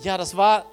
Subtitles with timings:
[0.00, 0.64] Ja, das war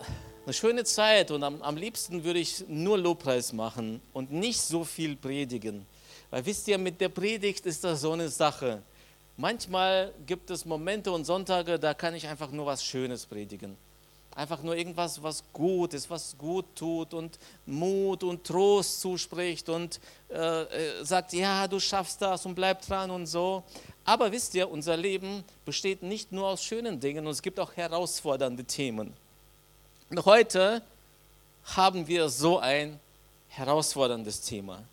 [0.44, 4.84] eine schöne Zeit und am, am liebsten würde ich nur Lobpreis machen und nicht so
[4.84, 5.88] viel predigen.
[6.30, 8.84] Weil wisst ihr, mit der Predigt ist das so eine Sache.
[9.36, 13.76] Manchmal gibt es Momente und Sonntage, da kann ich einfach nur was Schönes predigen.
[14.36, 20.00] Einfach nur irgendwas, was gut ist, was gut tut und Mut und Trost zuspricht und
[20.30, 23.64] äh, äh, sagt, ja, du schaffst das und bleib dran und so.
[24.06, 27.76] Aber wisst ihr, unser Leben besteht nicht nur aus schönen Dingen und es gibt auch
[27.76, 29.14] herausfordernde Themen.
[30.12, 30.84] Und heute
[31.66, 33.00] haben wir so ein
[33.50, 34.84] herausforderndes Thema.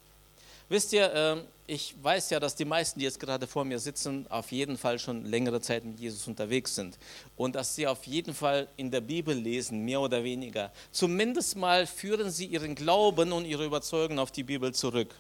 [0.71, 4.27] Wisst ihr, ähm, ich weiß ja, dass die meisten, die jetzt gerade vor mir sitzen,
[4.31, 6.99] auf jeden Fall schon längere Zeit mit Jesus unterwegs sind
[7.37, 10.73] und dass sie auf jeden Fall in der Bibel lesen, mehr oder weniger.
[10.91, 15.15] Zumindest mal führen sie ihren Glauben und ihre Überzeugung auf die Bibel zurück.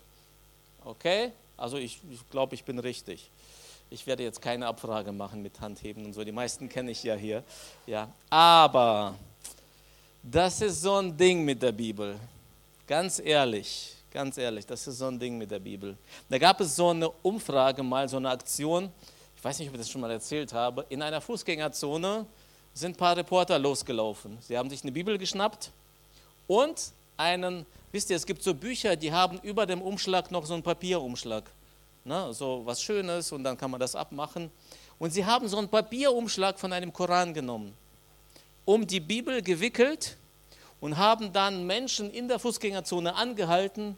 [0.84, 1.32] Okay?
[1.58, 3.30] Also ich, ich glaube, ich bin richtig.
[3.92, 6.24] Ich werde jetzt keine Abfrage machen mit Handheben und so.
[6.24, 7.44] Die meisten kenne ich ja hier.
[7.86, 8.08] Ja.
[8.30, 9.14] Aber
[10.22, 12.18] das ist so ein Ding mit der Bibel.
[12.86, 13.94] Ganz ehrlich.
[14.10, 15.94] Ganz ehrlich, das ist so ein Ding mit der Bibel.
[16.30, 18.90] Da gab es so eine Umfrage mal, so eine Aktion,
[19.36, 22.24] ich weiß nicht, ob ich das schon mal erzählt habe, in einer Fußgängerzone
[22.72, 24.38] sind ein paar Reporter losgelaufen.
[24.40, 25.70] Sie haben sich eine Bibel geschnappt
[26.46, 30.54] und einen, wisst ihr, es gibt so Bücher, die haben über dem Umschlag noch so
[30.54, 31.44] einen Papierumschlag.
[32.04, 34.50] Ne, so was Schönes und dann kann man das abmachen.
[34.98, 37.74] Und sie haben so einen Papierumschlag von einem Koran genommen,
[38.64, 40.16] um die Bibel gewickelt
[40.80, 43.96] und haben dann Menschen in der Fußgängerzone angehalten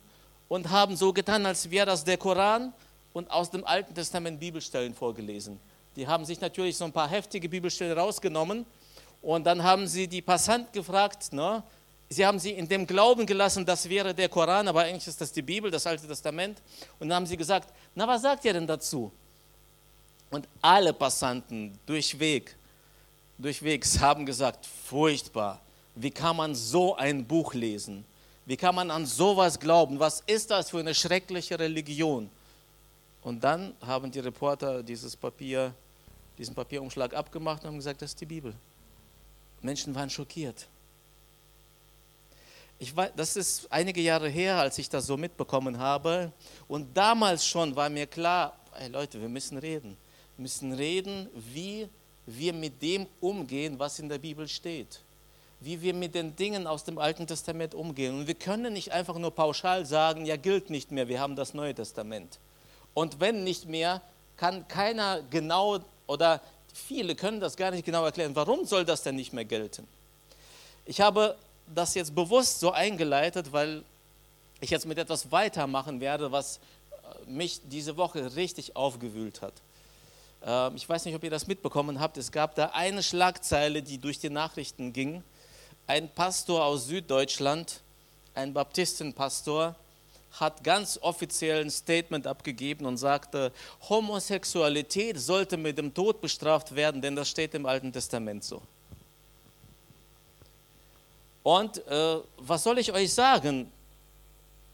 [0.48, 2.74] und haben so getan, als wäre das der Koran
[3.14, 5.58] und aus dem Alten Testament Bibelstellen vorgelesen.
[5.96, 8.66] Die haben sich natürlich so ein paar heftige Bibelstellen rausgenommen
[9.22, 11.62] und dann haben sie die Passant gefragt, ne?
[12.14, 15.32] Sie haben sie in dem Glauben gelassen, das wäre der Koran, aber eigentlich ist das
[15.32, 16.60] die Bibel, das Alte Testament.
[16.98, 19.12] Und dann haben sie gesagt, na was sagt ihr denn dazu?
[20.30, 22.56] Und alle Passanten durchweg,
[23.38, 25.60] durchwegs haben gesagt, furchtbar,
[25.94, 28.04] wie kann man so ein Buch lesen?
[28.46, 29.98] Wie kann man an sowas glauben?
[29.98, 32.28] Was ist das für eine schreckliche Religion?
[33.22, 35.72] Und dann haben die Reporter dieses Papier,
[36.36, 38.52] diesen Papierumschlag abgemacht und haben gesagt, das ist die Bibel.
[39.62, 40.66] Menschen waren schockiert.
[42.78, 46.32] Ich weiß, das ist einige Jahre her, als ich das so mitbekommen habe.
[46.68, 49.96] Und damals schon war mir klar, hey Leute, wir müssen reden.
[50.36, 51.88] Wir müssen reden, wie
[52.26, 55.00] wir mit dem umgehen, was in der Bibel steht
[55.64, 58.18] wie wir mit den Dingen aus dem Alten Testament umgehen.
[58.18, 61.54] Und wir können nicht einfach nur pauschal sagen, ja, gilt nicht mehr, wir haben das
[61.54, 62.38] Neue Testament.
[62.92, 64.02] Und wenn nicht mehr,
[64.36, 66.40] kann keiner genau oder
[66.72, 69.86] viele können das gar nicht genau erklären, warum soll das denn nicht mehr gelten.
[70.84, 71.36] Ich habe
[71.66, 73.82] das jetzt bewusst so eingeleitet, weil
[74.60, 79.54] ich jetzt mit etwas weitermachen werde, was äh, mich diese Woche richtig aufgewühlt hat.
[80.44, 82.16] Ähm, ich weiß nicht, ob ihr das mitbekommen habt.
[82.16, 85.22] Es gab da eine Schlagzeile, die durch die Nachrichten ging
[85.86, 87.80] ein Pastor aus Süddeutschland,
[88.34, 89.74] ein Baptistenpastor,
[90.32, 93.52] hat ganz offiziell ein Statement abgegeben und sagte,
[93.88, 98.60] Homosexualität sollte mit dem Tod bestraft werden, denn das steht im Alten Testament so.
[101.44, 103.70] Und äh, was soll ich euch sagen?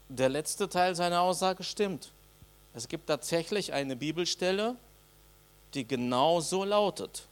[0.07, 2.11] Der letzte Teil seiner Aussage stimmt.
[2.73, 4.75] Es gibt tatsächlich eine Bibelstelle,
[5.73, 7.23] die genau so lautet.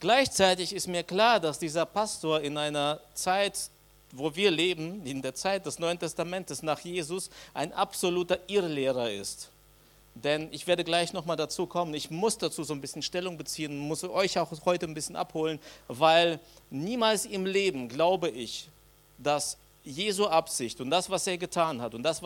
[0.00, 3.70] Gleichzeitig ist mir klar, dass dieser Pastor in einer Zeit,
[4.10, 9.48] wo wir leben, in der Zeit des Neuen Testamentes nach Jesus, ein absoluter Irrlehrer ist.
[10.24, 11.94] Denn ich werde gleich nochmal dazu kommen.
[11.94, 15.58] Ich muss dazu so ein bisschen Stellung beziehen, muss euch auch heute ein bisschen abholen,
[15.86, 16.40] weil
[16.70, 18.68] niemals im Leben glaube ich,
[19.18, 22.20] dass Jesu Absicht und das, was er getan hat und das,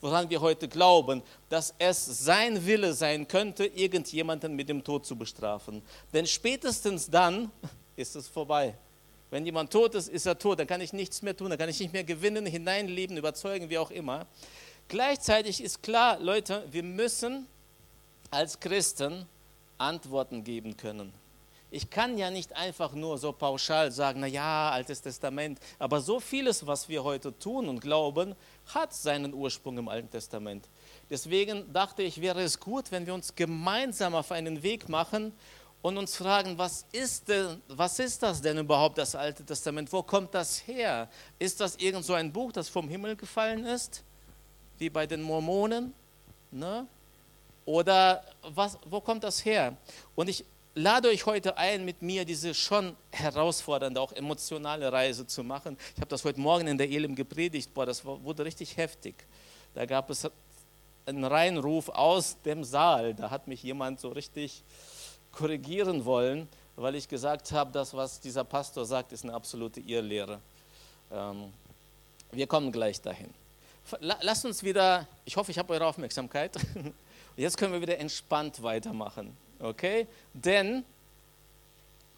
[0.00, 5.16] woran wir heute glauben, dass es sein Wille sein könnte, irgendjemanden mit dem Tod zu
[5.16, 5.82] bestrafen.
[6.12, 7.50] Denn spätestens dann
[7.96, 8.74] ist es vorbei.
[9.30, 11.68] Wenn jemand tot ist, ist er tot, dann kann ich nichts mehr tun, dann kann
[11.68, 14.26] ich nicht mehr gewinnen, hineinleben, überzeugen, wie auch immer.
[14.88, 17.46] Gleichzeitig ist klar, Leute, wir müssen
[18.30, 19.26] als Christen
[19.76, 21.12] Antworten geben können.
[21.70, 26.18] Ich kann ja nicht einfach nur so pauschal sagen, na ja, Altes Testament, aber so
[26.18, 28.34] vieles, was wir heute tun und glauben,
[28.72, 30.66] hat seinen Ursprung im Alten Testament.
[31.10, 35.34] Deswegen dachte ich, wäre es gut, wenn wir uns gemeinsam auf einen Weg machen
[35.82, 39.92] und uns fragen, was ist, denn, was ist das denn überhaupt, das Alte Testament?
[39.92, 41.10] Wo kommt das her?
[41.38, 44.02] Ist das irgend so ein Buch, das vom Himmel gefallen ist,
[44.78, 45.92] wie bei den Mormonen?
[46.50, 46.86] Ne?
[47.64, 49.76] Oder was, wo kommt das her?
[50.14, 50.44] Und ich
[50.74, 55.76] lade euch heute ein, mit mir diese schon herausfordernde, auch emotionale Reise zu machen.
[55.94, 59.26] Ich habe das heute Morgen in der Elim gepredigt, boah, das wurde richtig heftig.
[59.74, 60.30] Da gab es
[61.04, 64.62] einen Reinruf aus dem Saal, da hat mich jemand so richtig
[65.32, 70.40] korrigieren wollen, weil ich gesagt habe, das, was dieser Pastor sagt, ist eine absolute Irrlehre.
[71.10, 71.52] Ähm,
[72.30, 73.32] wir kommen gleich dahin.
[74.00, 76.56] Lasst uns wieder, ich hoffe, ich habe eure Aufmerksamkeit.
[77.36, 79.36] Jetzt können wir wieder entspannt weitermachen.
[79.58, 80.06] Okay?
[80.32, 80.84] Denn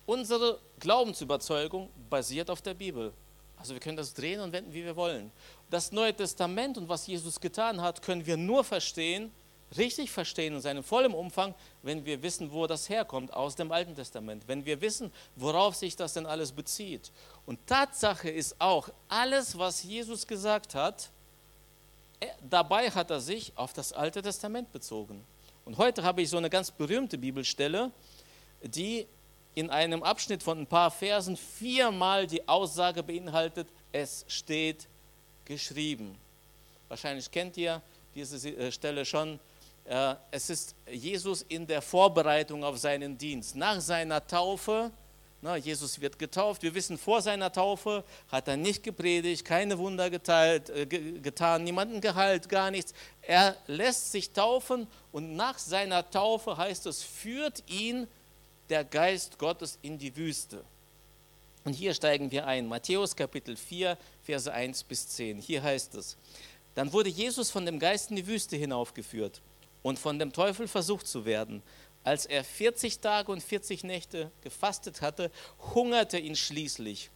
[0.06, 3.12] unsere Glaubensüberzeugung basiert auf der Bibel.
[3.56, 5.30] Also wir können das drehen und wenden, wie wir wollen.
[5.68, 9.30] Das Neue Testament und was Jesus getan hat, können wir nur verstehen,
[9.76, 13.94] richtig verstehen in seinem vollen Umfang, wenn wir wissen, wo das herkommt aus dem Alten
[13.94, 17.12] Testament, wenn wir wissen, worauf sich das denn alles bezieht.
[17.44, 21.10] Und Tatsache ist auch, alles, was Jesus gesagt hat,
[22.48, 25.24] dabei hat er sich auf das Alte Testament bezogen.
[25.64, 27.90] Und heute habe ich so eine ganz berühmte Bibelstelle,
[28.62, 29.06] die
[29.54, 34.86] in einem Abschnitt von ein paar Versen viermal die Aussage beinhaltet, es steht
[35.44, 36.16] geschrieben.
[36.88, 37.82] Wahrscheinlich kennt ihr
[38.14, 39.40] diese äh, Stelle schon.
[39.84, 43.56] Äh, es ist Jesus in der Vorbereitung auf seinen Dienst.
[43.56, 44.90] Nach seiner Taufe
[45.42, 46.62] na, Jesus wird getauft.
[46.62, 52.02] Wir wissen, vor seiner Taufe hat er nicht gepredigt, keine Wunder geteilt, äh, getan, niemanden
[52.02, 52.92] geheilt, gar nichts.
[53.22, 58.06] Er lässt sich taufen und nach seiner Taufe heißt es, führt ihn
[58.68, 60.62] der Geist Gottes in die Wüste.
[61.64, 62.66] Und hier steigen wir ein.
[62.66, 65.38] Matthäus Kapitel 4, Verse 1 bis 10.
[65.38, 66.18] Hier heißt es,
[66.74, 69.40] dann wurde Jesus von dem Geist in die Wüste hinaufgeführt
[69.82, 71.62] und von dem Teufel versucht zu werden.
[72.02, 75.30] Als er 40 Tage und 40 Nächte gefastet hatte,
[75.74, 77.10] hungerte ihn schließlich.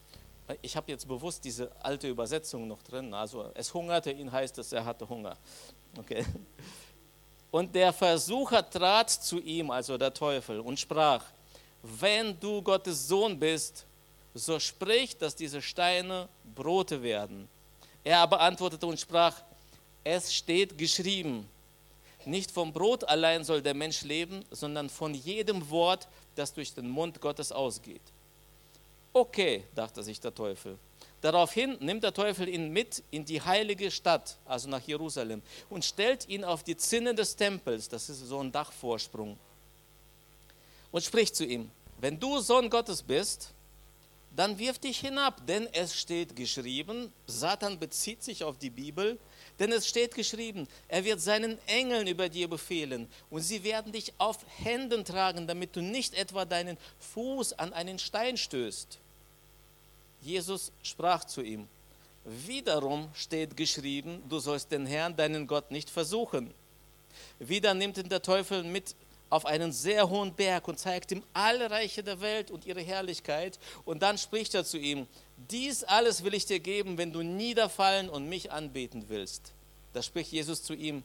[0.60, 3.14] Ich habe jetzt bewusst diese alte Übersetzung noch drin.
[3.14, 5.36] Also es hungerte ihn heißt es, er hatte Hunger.
[5.96, 6.24] Okay.
[7.50, 11.24] Und der Versucher trat zu ihm, also der Teufel, und sprach,
[11.82, 13.86] wenn du Gottes Sohn bist,
[14.34, 17.48] so sprich, dass diese Steine Brote werden.
[18.02, 19.40] Er aber antwortete und sprach,
[20.02, 21.48] es steht geschrieben,
[22.26, 26.88] nicht vom Brot allein soll der Mensch leben, sondern von jedem Wort, das durch den
[26.88, 28.02] Mund Gottes ausgeht.
[29.12, 30.78] Okay, dachte sich der Teufel.
[31.20, 35.40] Daraufhin nimmt der Teufel ihn mit in die heilige Stadt, also nach Jerusalem,
[35.70, 39.38] und stellt ihn auf die Zinne des Tempels, das ist so ein Dachvorsprung,
[40.92, 43.54] und spricht zu ihm, wenn du Sohn Gottes bist,
[44.36, 49.18] dann wirf dich hinab, denn es steht geschrieben, Satan bezieht sich auf die Bibel,
[49.58, 54.12] denn es steht geschrieben, er wird seinen Engeln über dir befehlen und sie werden dich
[54.18, 56.76] auf Händen tragen, damit du nicht etwa deinen
[57.14, 58.98] Fuß an einen Stein stößt.
[60.22, 61.68] Jesus sprach zu ihm,
[62.24, 66.52] wiederum steht geschrieben, du sollst den Herrn, deinen Gott, nicht versuchen.
[67.38, 68.94] Wieder nimmt ihn der Teufel mit
[69.30, 73.58] auf einen sehr hohen Berg und zeigt ihm alle Reiche der Welt und ihre Herrlichkeit.
[73.84, 78.08] Und dann spricht er zu ihm, dies alles will ich dir geben, wenn du niederfallen
[78.08, 79.52] und mich anbeten willst.
[79.92, 81.02] Da spricht Jesus zu ihm,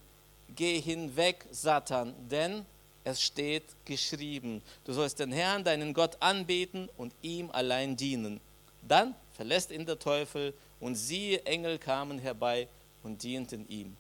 [0.56, 2.66] geh hinweg, Satan, denn
[3.04, 8.40] es steht geschrieben, du sollst den Herrn, deinen Gott, anbeten und ihm allein dienen.
[8.88, 12.68] Dann verlässt ihn der Teufel und siehe, Engel kamen herbei
[13.04, 13.96] und dienten ihm.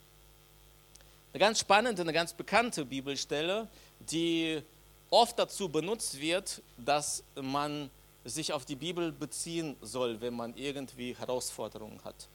[1.31, 3.67] Eine ganz spannende, eine ganz bekannte Bibelstelle,
[3.99, 4.61] die
[5.09, 7.89] oft dazu benutzt wird, dass man
[8.29, 12.27] sich auf die Bibel beziehen soll, wenn man irgendwie Herausforderungen hat.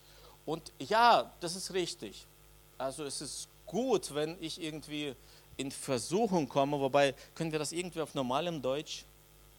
[0.47, 2.27] Und ja, das ist richtig.
[2.77, 5.15] Also es ist gut, wenn ich irgendwie
[5.57, 9.05] in Versuchung komme, wobei können wir das irgendwie auf normalem Deutsch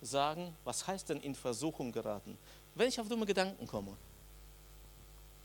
[0.01, 0.55] sagen?
[0.63, 2.37] Was heißt denn in Versuchung geraten?
[2.75, 3.95] Wenn ich auf dumme Gedanken komme.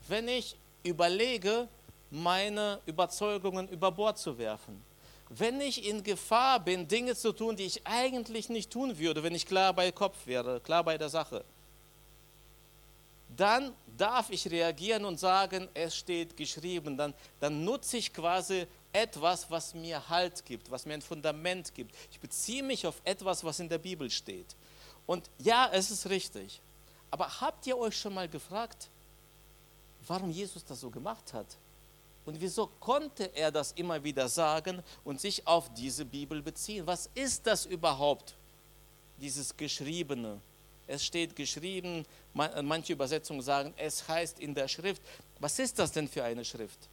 [0.09, 1.69] Wenn ich überlege,
[2.11, 4.90] meine Überzeugungen über Bord zu werfen
[5.31, 9.35] wenn ich in Gefahr bin, Dinge zu tun, die ich eigentlich nicht tun würde, wenn
[9.35, 11.45] ich klar bei Kopf wäre, klar bei der Sache,
[13.37, 16.97] dann darf ich reagieren und sagen, es steht geschrieben.
[16.97, 21.95] Dann, dann nutze ich quasi etwas, was mir Halt gibt, was mir ein Fundament gibt.
[22.11, 24.57] Ich beziehe mich auf etwas, was in der Bibel steht.
[25.07, 26.61] Und ja, es ist richtig.
[27.11, 28.89] Aber habt ihr euch schon mal gefragt,
[30.09, 31.47] warum Jesus das so gemacht hat?
[32.25, 36.87] Und wieso konnte er das immer wieder sagen und sich auf diese Bibel beziehen?
[36.87, 38.35] Was ist das überhaupt,
[39.19, 40.41] dieses Geschriebene?
[40.87, 45.01] Es steht geschrieben, manche Übersetzungen sagen, es heißt in der Schrift.
[45.39, 46.89] Was ist das denn für eine Schrift?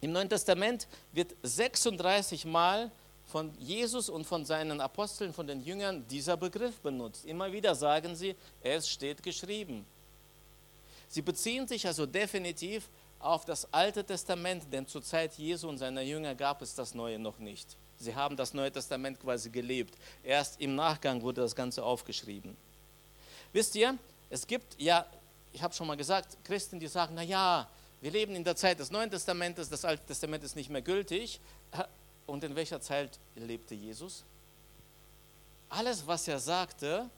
[0.00, 2.90] Im Neuen Testament wird 36 Mal
[3.26, 7.24] von Jesus und von seinen Aposteln, von den Jüngern dieser Begriff benutzt.
[7.24, 9.84] Immer wieder sagen sie, es steht geschrieben.
[11.08, 12.88] Sie beziehen sich also definitiv
[13.26, 17.18] auf das Alte Testament, denn zur Zeit Jesu und seiner Jünger gab es das Neue
[17.18, 17.76] noch nicht.
[17.98, 19.96] Sie haben das Neue Testament quasi gelebt.
[20.22, 22.56] Erst im Nachgang wurde das Ganze aufgeschrieben.
[23.52, 23.96] Wisst ihr,
[24.30, 25.06] es gibt ja,
[25.52, 27.68] ich habe schon mal gesagt, Christen, die sagen, naja,
[28.00, 31.40] wir leben in der Zeit des Neuen Testamentes, das Alte Testament ist nicht mehr gültig.
[32.26, 34.24] Und in welcher Zeit lebte Jesus?
[35.68, 37.08] Alles, was er sagte,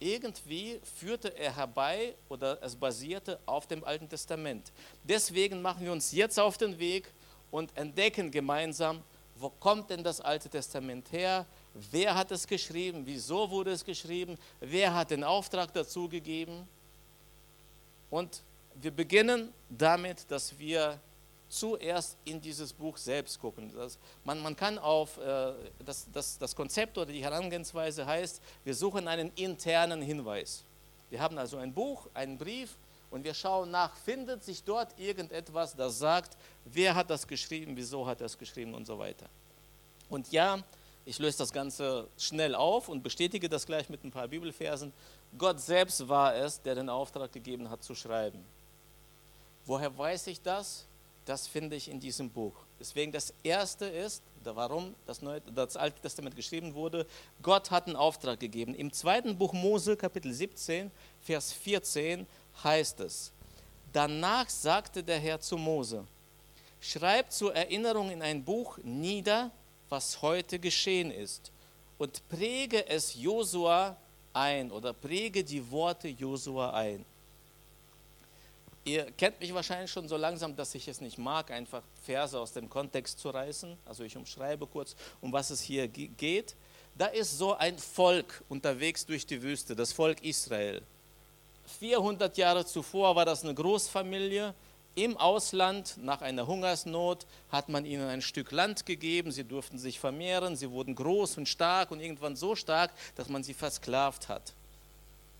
[0.00, 4.72] irgendwie führte er herbei oder es basierte auf dem Alten Testament.
[5.04, 7.12] Deswegen machen wir uns jetzt auf den Weg
[7.50, 9.02] und entdecken gemeinsam,
[9.36, 11.46] wo kommt denn das Alte Testament her?
[11.90, 13.02] Wer hat es geschrieben?
[13.04, 14.36] Wieso wurde es geschrieben?
[14.60, 16.66] Wer hat den Auftrag dazu gegeben?
[18.10, 18.42] Und
[18.74, 21.00] wir beginnen damit, dass wir
[21.50, 23.72] zuerst in dieses Buch selbst gucken.
[23.74, 25.52] Das, man, man kann auf, äh,
[25.84, 30.64] das, das, das Konzept oder die Herangehensweise heißt, wir suchen einen internen Hinweis.
[31.10, 32.78] Wir haben also ein Buch, einen Brief
[33.10, 38.06] und wir schauen nach, findet sich dort irgendetwas, das sagt, wer hat das geschrieben, wieso
[38.06, 39.26] hat er es geschrieben und so weiter.
[40.08, 40.62] Und ja,
[41.04, 44.92] ich löse das Ganze schnell auf und bestätige das gleich mit ein paar Bibelversen.
[45.36, 48.44] Gott selbst war es, der den Auftrag gegeben hat zu schreiben.
[49.66, 50.86] Woher weiß ich das?
[51.24, 52.54] Das finde ich in diesem Buch.
[52.78, 57.06] Deswegen das Erste ist, warum das, Neue, das Alte Testament geschrieben wurde,
[57.42, 58.74] Gott hat einen Auftrag gegeben.
[58.74, 62.26] Im zweiten Buch Mose, Kapitel 17, Vers 14
[62.64, 63.32] heißt es,
[63.92, 66.06] danach sagte der Herr zu Mose,
[66.80, 69.50] schreib zur Erinnerung in ein Buch nieder,
[69.88, 71.52] was heute geschehen ist
[71.98, 73.96] und präge es Josua
[74.32, 77.04] ein oder präge die Worte Josua ein.
[78.90, 82.52] Ihr kennt mich wahrscheinlich schon so langsam, dass ich es nicht mag, einfach Verse aus
[82.52, 83.78] dem Kontext zu reißen.
[83.84, 86.56] Also ich umschreibe kurz, um was es hier geht.
[86.98, 90.82] Da ist so ein Volk unterwegs durch die Wüste, das Volk Israel.
[91.78, 94.54] 400 Jahre zuvor war das eine Großfamilie.
[94.96, 99.30] Im Ausland, nach einer Hungersnot, hat man ihnen ein Stück Land gegeben.
[99.30, 100.56] Sie durften sich vermehren.
[100.56, 104.52] Sie wurden groß und stark und irgendwann so stark, dass man sie versklavt hat.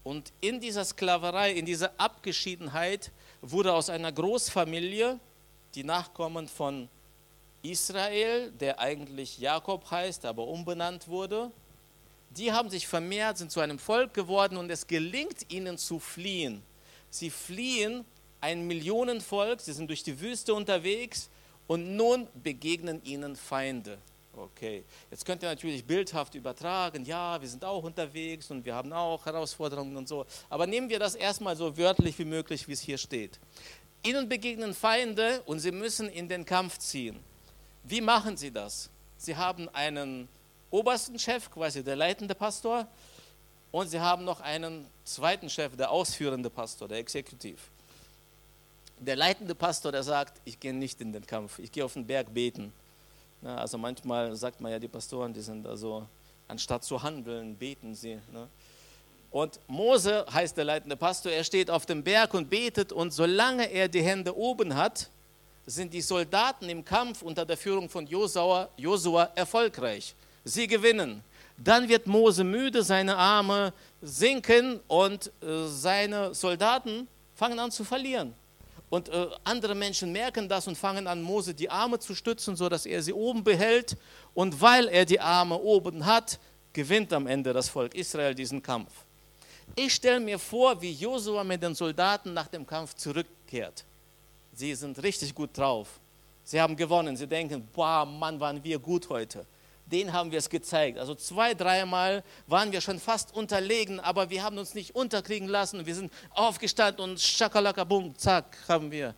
[0.04, 3.10] Und in dieser Sklaverei, in dieser Abgeschiedenheit
[3.42, 5.18] wurde aus einer Großfamilie,
[5.74, 6.88] die Nachkommen von
[7.62, 11.50] Israel, der eigentlich Jakob heißt, aber umbenannt wurde,
[12.30, 16.62] die haben sich vermehrt, sind zu einem Volk geworden und es gelingt ihnen zu fliehen.
[17.10, 18.04] Sie fliehen
[18.40, 21.28] ein Millionenvolk, sie sind durch die Wüste unterwegs
[21.66, 23.98] und nun begegnen ihnen Feinde.
[24.36, 28.92] Okay, jetzt könnt ihr natürlich bildhaft übertragen, ja, wir sind auch unterwegs und wir haben
[28.92, 30.24] auch Herausforderungen und so.
[30.48, 33.40] Aber nehmen wir das erstmal so wörtlich wie möglich, wie es hier steht.
[34.04, 37.18] Ihnen begegnen Feinde und sie müssen in den Kampf ziehen.
[37.82, 38.88] Wie machen sie das?
[39.18, 40.28] Sie haben einen
[40.70, 42.86] obersten Chef, quasi der leitende Pastor,
[43.72, 47.70] und sie haben noch einen zweiten Chef, der ausführende Pastor, der Exekutiv.
[48.98, 52.06] Der leitende Pastor, der sagt, ich gehe nicht in den Kampf, ich gehe auf den
[52.06, 52.72] Berg beten.
[53.40, 53.56] Ne?
[53.56, 56.06] Also manchmal sagt man ja, die Pastoren, die sind also,
[56.48, 58.18] anstatt zu handeln, beten sie.
[58.32, 58.48] Ne?
[59.30, 63.70] Und Mose heißt der leitende Pastor, er steht auf dem Berg und betet und solange
[63.70, 65.08] er die Hände oben hat,
[65.66, 68.68] sind die Soldaten im Kampf unter der Führung von Josua,
[69.36, 70.14] erfolgreich.
[70.44, 71.22] Sie gewinnen.
[71.56, 78.34] Dann wird Mose müde, seine Arme sinken und äh, seine Soldaten fangen an zu verlieren.
[78.90, 82.86] Und äh, andere Menschen merken das und fangen an, Mose die Arme zu stützen, sodass
[82.86, 83.96] er sie oben behält.
[84.34, 86.38] Und weil er die Arme oben hat,
[86.72, 88.92] gewinnt am Ende das Volk Israel diesen Kampf.
[89.76, 93.84] Ich stelle mir vor, wie Josua mit den Soldaten nach dem Kampf zurückkehrt.
[94.52, 96.00] Sie sind richtig gut drauf.
[96.42, 97.16] Sie haben gewonnen.
[97.16, 99.46] Sie denken, boah, Mann, waren wir gut heute
[99.90, 100.98] den haben wir es gezeigt.
[100.98, 105.84] Also zwei, dreimal waren wir schon fast unterlegen, aber wir haben uns nicht unterkriegen lassen.
[105.86, 109.14] Wir sind aufgestanden und schakalakabum, zack, haben wir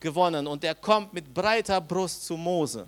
[0.00, 0.46] gewonnen.
[0.46, 2.86] Und er kommt mit breiter Brust zu Mose.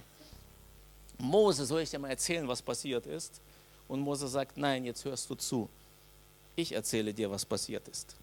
[1.18, 3.40] Mose, soll ich dir mal erzählen, was passiert ist?
[3.86, 5.68] Und Mose sagt, nein, jetzt hörst du zu.
[6.56, 8.16] Ich erzähle dir, was passiert ist.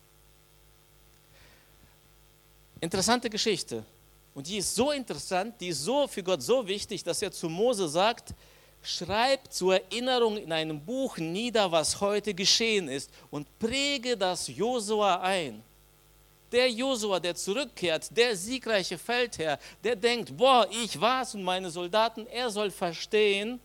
[2.82, 3.84] Interessante Geschichte.
[4.34, 7.50] Und die ist so interessant, die ist so für Gott so wichtig, dass er zu
[7.50, 8.34] Mose sagt,
[8.82, 15.22] Schreib zur Erinnerung in einem Buch nieder, was heute geschehen ist und präge das Josua
[15.22, 15.62] ein.
[16.52, 22.26] Der Josua, der zurückkehrt, der siegreiche Feldherr, der denkt, boah, ich war's und meine Soldaten,
[22.28, 23.60] er soll verstehen,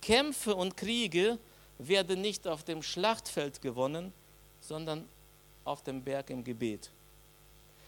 [0.00, 1.38] Kämpfe und Kriege
[1.78, 4.12] werden nicht auf dem Schlachtfeld gewonnen,
[4.60, 5.06] sondern
[5.64, 6.90] auf dem Berg im Gebet.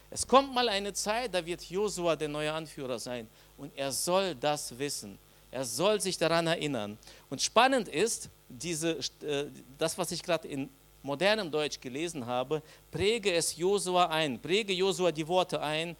[0.09, 3.27] Es kommt mal eine Zeit, da wird Josua der neue Anführer sein
[3.57, 5.17] und er soll das wissen.
[5.51, 6.97] Er soll sich daran erinnern.
[7.29, 9.45] Und spannend ist, diese, äh,
[9.77, 10.69] das, was ich gerade in
[11.01, 12.61] modernem Deutsch gelesen habe,
[12.91, 15.95] präge es Josua ein, präge Josua die Worte ein.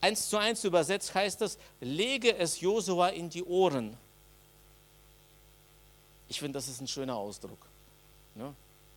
[0.00, 3.96] Eins zu eins übersetzt heißt es, lege es Josua in die Ohren.
[6.28, 7.58] Ich finde, das ist ein schöner Ausdruck.
[8.34, 8.54] Ne?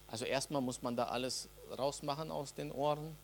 [0.08, 3.16] Also erstmal muss man da alles rausmachen aus den Ohren.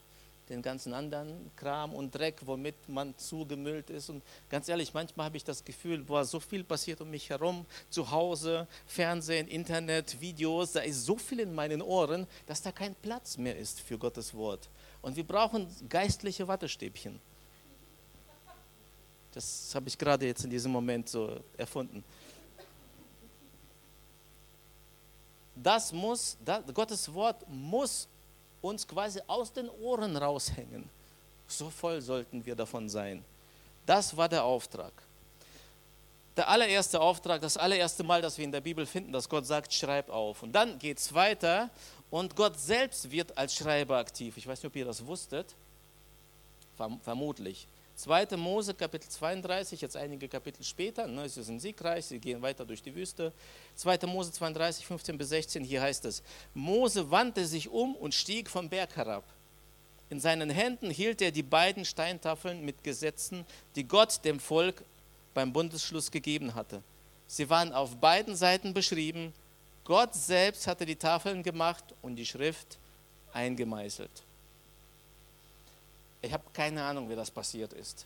[0.49, 4.09] Den ganzen anderen Kram und Dreck, womit man zugemüllt ist.
[4.09, 7.65] Und ganz ehrlich, manchmal habe ich das Gefühl, boah, so viel passiert um mich herum,
[7.89, 12.95] zu Hause, Fernsehen, Internet, Videos, da ist so viel in meinen Ohren, dass da kein
[12.95, 14.69] Platz mehr ist für Gottes Wort.
[15.01, 17.19] Und wir brauchen geistliche Wattestäbchen.
[19.33, 22.03] Das habe ich gerade jetzt in diesem Moment so erfunden.
[25.55, 28.07] Das muss, das, Gottes Wort muss
[28.67, 30.89] uns quasi aus den Ohren raushängen.
[31.47, 33.23] So voll sollten wir davon sein.
[33.85, 34.91] Das war der Auftrag.
[36.35, 39.73] Der allererste Auftrag, das allererste Mal, dass wir in der Bibel finden, dass Gott sagt,
[39.73, 40.43] schreib auf.
[40.43, 41.69] Und dann geht es weiter
[42.11, 44.37] und Gott selbst wird als Schreiber aktiv.
[44.37, 45.55] Ich weiß nicht, ob ihr das wusstet.
[47.03, 47.67] Vermutlich.
[47.97, 48.37] 2.
[48.37, 52.81] Mose Kapitel 32, jetzt einige Kapitel später, ne, sie sind siegreich, sie gehen weiter durch
[52.83, 53.33] die Wüste.
[53.73, 54.05] 2.
[54.05, 56.21] Mose 32, 15 bis 16, hier heißt es,
[56.53, 59.23] Mose wandte sich um und stieg vom Berg herab.
[60.11, 64.83] In seinen Händen hielt er die beiden Steintafeln mit Gesetzen, die Gott dem Volk
[65.33, 66.83] beim Bundesschluss gegeben hatte.
[67.25, 69.33] Sie waren auf beiden Seiten beschrieben.
[69.83, 72.77] Gott selbst hatte die Tafeln gemacht und die Schrift
[73.33, 74.26] eingemeißelt.
[76.21, 78.05] Ich habe keine Ahnung, wie das passiert ist.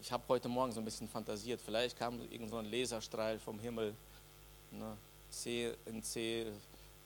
[0.00, 1.60] Ich habe heute Morgen so ein bisschen fantasiert.
[1.60, 3.94] Vielleicht kam irgend so ein Laserstrahl vom Himmel.
[4.70, 4.96] Ne?
[5.30, 6.52] CNC,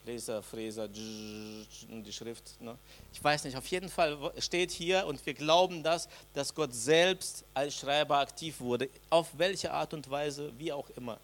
[0.05, 1.67] Laserfräser, die
[2.13, 2.61] Schrift.
[2.61, 2.77] Ne?
[3.13, 7.45] Ich weiß nicht, auf jeden Fall steht hier und wir glauben das, dass Gott selbst
[7.55, 8.89] als Schreiber aktiv wurde.
[9.09, 11.19] Auf welche Art und Weise, wie auch immer.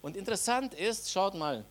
[0.00, 1.64] Und interessant ist, schaut mal,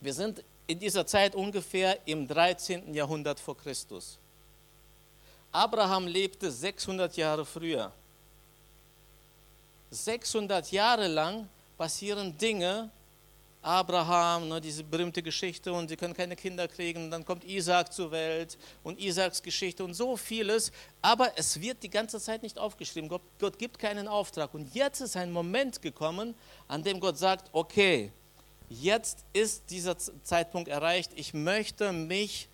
[0.00, 2.94] wir sind in dieser Zeit ungefähr im 13.
[2.94, 4.18] Jahrhundert vor Christus.
[5.50, 7.92] Abraham lebte 600 Jahre früher.
[9.90, 12.90] 600 Jahre lang passieren Dinge.
[13.60, 17.12] Abraham, ne, diese berühmte Geschichte, und sie können keine Kinder kriegen.
[17.12, 20.72] Dann kommt Isaac zur Welt und Isaaks Geschichte und so vieles.
[21.00, 23.08] Aber es wird die ganze Zeit nicht aufgeschrieben.
[23.08, 24.52] Gott, Gott gibt keinen Auftrag.
[24.54, 26.34] Und jetzt ist ein Moment gekommen,
[26.66, 28.10] an dem Gott sagt: Okay,
[28.80, 32.48] jetzt ist dieser Zeitpunkt erreicht, ich möchte mich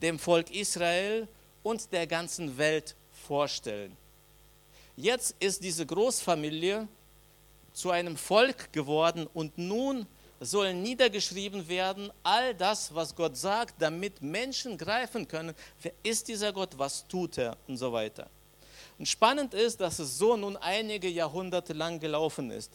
[0.00, 1.28] dem Volk Israel
[1.62, 2.94] und der ganzen Welt
[3.26, 3.96] vorstellen.
[4.96, 6.86] Jetzt ist diese Großfamilie
[7.72, 10.06] zu einem Volk geworden und nun
[10.40, 16.52] soll niedergeschrieben werden all das, was Gott sagt, damit Menschen greifen können, wer ist dieser
[16.52, 18.28] Gott, was tut er und so weiter.
[18.98, 22.72] Und spannend ist, dass es so nun einige Jahrhunderte lang gelaufen ist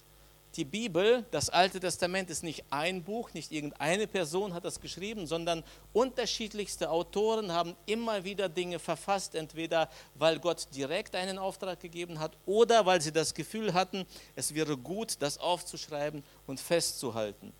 [0.57, 5.27] die Bibel, das Alte Testament ist nicht ein Buch, nicht irgendeine Person hat das geschrieben,
[5.27, 12.19] sondern unterschiedlichste Autoren haben immer wieder Dinge verfasst, entweder weil Gott direkt einen Auftrag gegeben
[12.19, 17.53] hat oder weil sie das Gefühl hatten, es wäre gut, das aufzuschreiben und festzuhalten.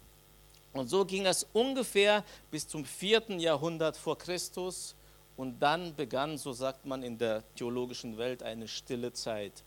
[0.74, 4.96] Und so ging es ungefähr bis zum vierten Jahrhundert vor Christus
[5.36, 9.64] und dann begann, so sagt man in der theologischen Welt, eine stille Zeit.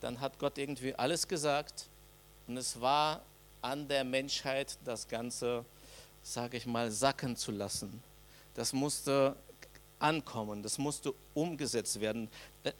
[0.00, 1.88] Dann hat Gott irgendwie alles gesagt
[2.48, 3.22] und es war
[3.60, 5.64] an der Menschheit, das Ganze,
[6.22, 8.02] sage ich mal, sacken zu lassen.
[8.54, 9.36] Das musste
[9.98, 12.28] ankommen, das musste umgesetzt werden.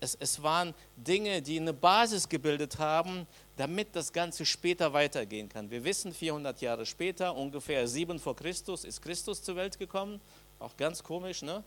[0.00, 3.26] Es, es waren Dinge, die eine Basis gebildet haben,
[3.56, 5.70] damit das Ganze später weitergehen kann.
[5.70, 10.20] Wir wissen, 400 Jahre später, ungefähr 7 vor Christus, ist Christus zur Welt gekommen.
[10.58, 11.62] Auch ganz komisch, ne?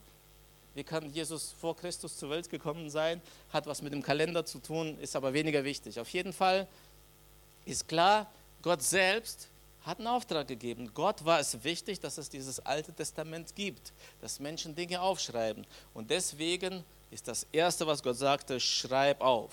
[0.74, 3.22] Wie kann Jesus vor Christus zur Welt gekommen sein?
[3.50, 6.00] Hat was mit dem Kalender zu tun, ist aber weniger wichtig.
[6.00, 6.66] Auf jeden Fall
[7.66, 8.28] ist klar,
[8.62, 9.48] Gott selbst
[9.86, 10.92] hat einen Auftrag gegeben.
[10.94, 15.66] Gott war es wichtig, dass es dieses Alte Testament gibt, dass Menschen Dinge aufschreiben.
[15.94, 19.52] Und deswegen ist das Erste, was Gott sagte, schreib auf.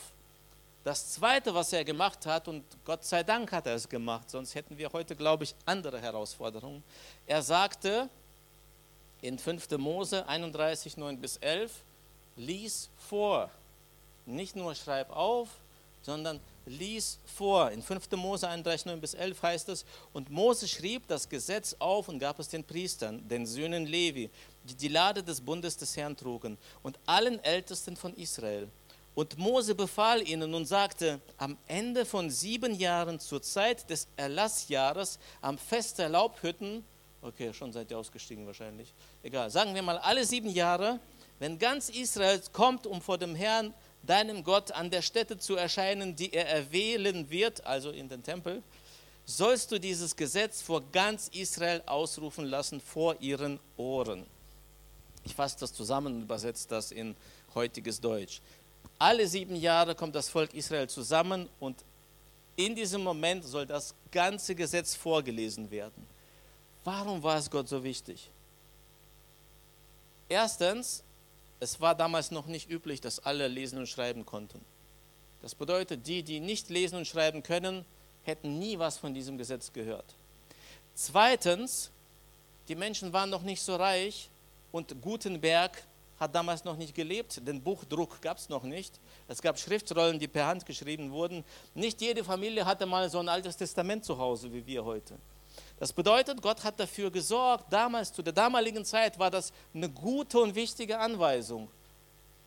[0.85, 4.55] Das Zweite, was er gemacht hat, und Gott sei Dank hat er es gemacht, sonst
[4.55, 6.83] hätten wir heute, glaube ich, andere Herausforderungen.
[7.27, 8.09] Er sagte
[9.21, 9.71] in 5.
[9.79, 11.73] Mose 31, 9 bis 11,
[12.37, 13.51] lies vor.
[14.25, 15.49] Nicht nur schreib auf,
[16.02, 17.70] sondern lies vor.
[17.70, 18.11] In 5.
[18.12, 22.38] Mose 31, 9 bis 11 heißt es, und Mose schrieb das Gesetz auf und gab
[22.38, 24.30] es den Priestern, den Söhnen Levi,
[24.64, 28.68] die die Lade des Bundes des Herrn trugen, und allen Ältesten von Israel.
[29.14, 35.18] Und Mose befahl ihnen und sagte, am Ende von sieben Jahren zur Zeit des Erlassjahres,
[35.40, 36.84] am Fest der Laubhütten,
[37.22, 41.00] okay, schon seid ihr ausgestiegen wahrscheinlich, egal, sagen wir mal alle sieben Jahre,
[41.40, 46.16] wenn ganz Israel kommt, um vor dem Herrn deinem Gott an der Stätte zu erscheinen,
[46.16, 48.62] die er erwählen wird, also in den Tempel,
[49.26, 54.26] sollst du dieses Gesetz vor ganz Israel ausrufen lassen, vor ihren Ohren.
[55.24, 57.14] Ich fasse das zusammen und übersetze das in
[57.54, 58.40] heutiges Deutsch.
[58.98, 61.84] Alle sieben Jahre kommt das Volk Israel zusammen und
[62.56, 66.06] in diesem Moment soll das ganze Gesetz vorgelesen werden.
[66.82, 68.30] Warum war es Gott so wichtig?
[70.28, 71.04] Erstens,
[71.61, 74.61] es war damals noch nicht üblich, dass alle lesen und schreiben konnten.
[75.42, 77.85] Das bedeutet, die, die nicht lesen und schreiben können,
[78.23, 80.14] hätten nie was von diesem Gesetz gehört.
[80.94, 81.90] Zweitens,
[82.68, 84.29] die Menschen waren noch nicht so reich
[84.73, 85.83] und Gutenberg
[86.18, 88.99] hat damals noch nicht gelebt, den Buchdruck gab es noch nicht.
[89.29, 91.44] Es gab Schriftrollen, die per Hand geschrieben wurden.
[91.75, 95.14] Nicht jede Familie hatte mal so ein altes Testament zu Hause wie wir heute.
[95.78, 100.40] Das bedeutet, Gott hat dafür gesorgt, damals, zu der damaligen Zeit war das eine gute
[100.40, 101.68] und wichtige Anweisung.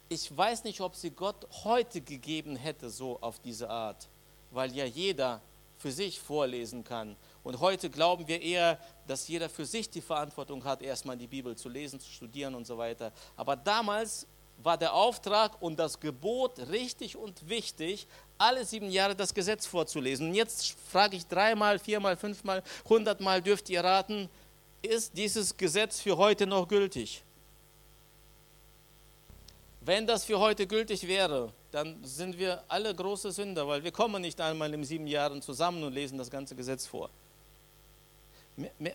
[0.10, 4.10] Ich weiß nicht, ob sie Gott heute gegeben hätte, so auf diese Art,
[4.50, 5.42] weil ja jeder
[5.78, 7.16] für sich vorlesen kann.
[7.44, 11.56] Und heute glauben wir eher, dass jeder für sich die Verantwortung hat, erstmal die Bibel
[11.56, 13.14] zu lesen, zu studieren und so weiter.
[13.38, 18.08] Aber damals war der Auftrag und das Gebot richtig und wichtig,
[18.42, 20.30] alle sieben Jahre das Gesetz vorzulesen.
[20.30, 24.30] Und jetzt frage ich dreimal, viermal, fünfmal, hundertmal, dürft ihr raten,
[24.82, 27.24] ist dieses Gesetz für heute noch gültig?
[29.82, 34.22] Wenn das für heute gültig wäre, dann sind wir alle große Sünder, weil wir kommen
[34.22, 37.10] nicht einmal in sieben Jahren zusammen und lesen das ganze Gesetz vor.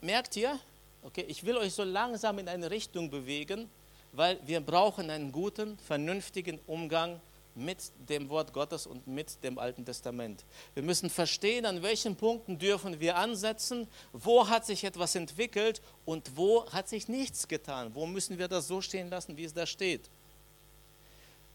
[0.02, 0.58] Merkt ihr?
[1.02, 3.70] Okay, ich will euch so langsam in eine Richtung bewegen,
[4.12, 7.20] weil wir brauchen einen guten, vernünftigen Umgang mit
[7.56, 10.44] dem Wort Gottes und mit dem Alten Testament.
[10.74, 16.36] Wir müssen verstehen, an welchen Punkten dürfen wir ansetzen, wo hat sich etwas entwickelt und
[16.36, 17.94] wo hat sich nichts getan.
[17.94, 20.10] Wo müssen wir das so stehen lassen, wie es da steht.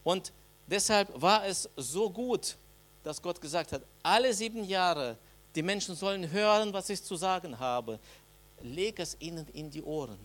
[0.02, 0.32] Und
[0.66, 2.56] deshalb war es so gut,
[3.04, 5.16] dass Gott gesagt hat, alle sieben Jahre
[5.54, 7.98] die Menschen sollen hören, was ich zu sagen habe.
[8.62, 10.18] Leg es ihnen in die Ohren.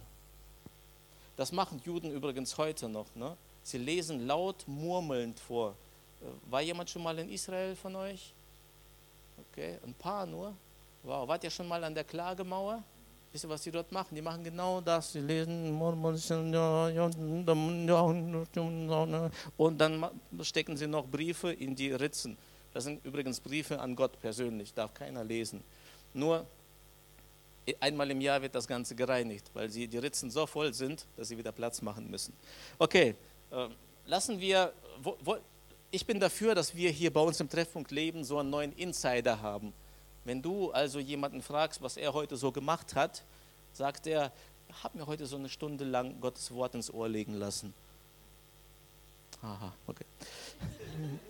[1.35, 3.13] Das machen Juden übrigens heute noch.
[3.15, 3.35] Ne?
[3.67, 5.75] Sie lesen laut murmelnd vor.
[6.21, 8.33] Äh, war jemand schon mal in Israel von euch?
[9.51, 10.53] Okay, ein paar nur.
[11.03, 12.81] Wow, wart ihr schon mal an der Klagemauer?
[13.29, 14.15] Wisst ihr, was sie dort machen?
[14.15, 15.11] Die machen genau das.
[15.11, 15.77] Sie lesen
[19.57, 20.05] und dann
[20.43, 22.37] stecken sie noch Briefe in die Ritzen.
[22.73, 25.61] Das sind übrigens Briefe an Gott persönlich, darf keiner lesen.
[26.13, 26.45] Nur
[27.81, 31.27] einmal im Jahr wird das Ganze gereinigt, weil sie, die Ritzen so voll sind, dass
[31.27, 32.33] sie wieder Platz machen müssen.
[32.79, 33.13] Okay,
[34.05, 35.37] lassen wir, wo, wo,
[35.91, 39.41] ich bin dafür, dass wir hier bei uns im Treffpunkt Leben so einen neuen Insider
[39.41, 39.73] haben.
[40.25, 43.23] Wenn du also jemanden fragst, was er heute so gemacht hat,
[43.73, 44.31] sagt er,
[44.83, 47.73] habe mir heute so eine Stunde lang Gottes Wort ins Ohr legen lassen.
[49.41, 50.05] Aha, okay.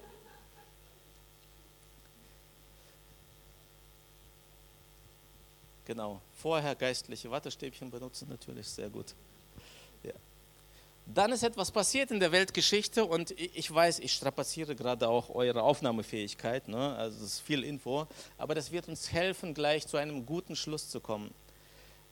[5.87, 6.19] Genau.
[6.33, 9.15] Vorher geistliche Wattestäbchen benutzen, natürlich sehr gut.
[11.13, 15.63] Dann ist etwas passiert in der Weltgeschichte und ich weiß, ich strapaziere gerade auch eure
[15.63, 16.95] Aufnahmefähigkeit, ne?
[16.97, 20.89] also es ist viel Info, aber das wird uns helfen, gleich zu einem guten Schluss
[20.89, 21.33] zu kommen.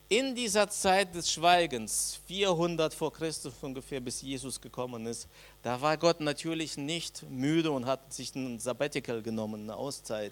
[0.07, 5.27] In dieser Zeit des Schweigens, 400 vor Christus ungefähr, bis Jesus gekommen ist,
[5.61, 10.31] da war Gott natürlich nicht müde und hat sich ein Sabbatical genommen, eine Auszeit.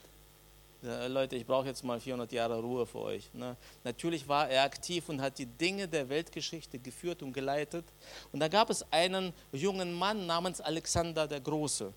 [0.84, 3.34] Leute, ich brauche jetzt mal 400 Jahre Ruhe für euch.
[3.34, 3.56] Ne?
[3.86, 7.86] Natürlich war er aktiv und hat die Dinge der Weltgeschichte geführt und geleitet.
[8.34, 11.94] Und da gab es einen jungen Mann namens Alexander der Große,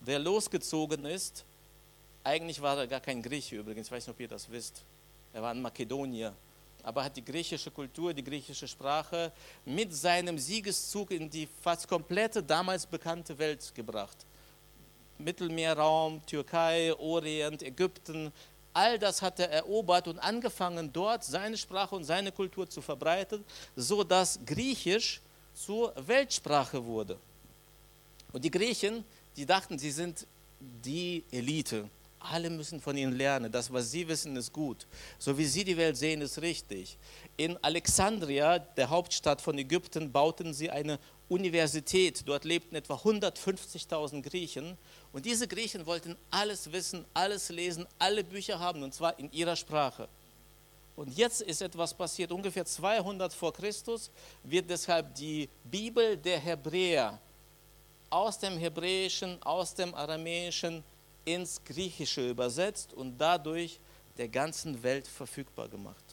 [0.00, 1.44] der losgezogen ist.
[2.24, 4.82] Eigentlich war er gar kein Grieche übrigens, ich weiß nicht, ob ihr das wisst.
[5.32, 6.34] Er war ein Makedonier,
[6.82, 9.30] aber hat die griechische Kultur, die griechische Sprache
[9.64, 14.26] mit seinem Siegeszug in die fast komplette damals bekannte Welt gebracht.
[15.18, 18.32] Mittelmeerraum, Türkei, Orient, Ägypten,
[18.76, 23.42] all das hat er erobert und angefangen dort seine Sprache und seine Kultur zu verbreiten,
[23.74, 25.22] sodass Griechisch
[25.54, 27.18] zur Weltsprache wurde.
[28.32, 29.02] Und die Griechen,
[29.36, 30.26] die dachten, sie sind
[30.60, 31.88] die Elite.
[32.18, 33.50] Alle müssen von ihnen lernen.
[33.50, 34.86] Das, was sie wissen, ist gut.
[35.18, 36.98] So wie sie die Welt sehen, ist richtig.
[37.36, 40.98] In Alexandria, der Hauptstadt von Ägypten, bauten sie eine
[41.28, 42.22] Universität.
[42.26, 44.76] Dort lebten etwa 150.000 Griechen
[45.16, 49.56] und diese Griechen wollten alles wissen, alles lesen, alle Bücher haben, und zwar in ihrer
[49.56, 50.10] Sprache.
[50.94, 54.10] Und jetzt ist etwas passiert, ungefähr 200 vor Christus
[54.42, 57.18] wird deshalb die Bibel der Hebräer
[58.10, 60.84] aus dem Hebräischen, aus dem Aramäischen
[61.24, 63.80] ins Griechische übersetzt und dadurch
[64.18, 66.04] der ganzen Welt verfügbar gemacht.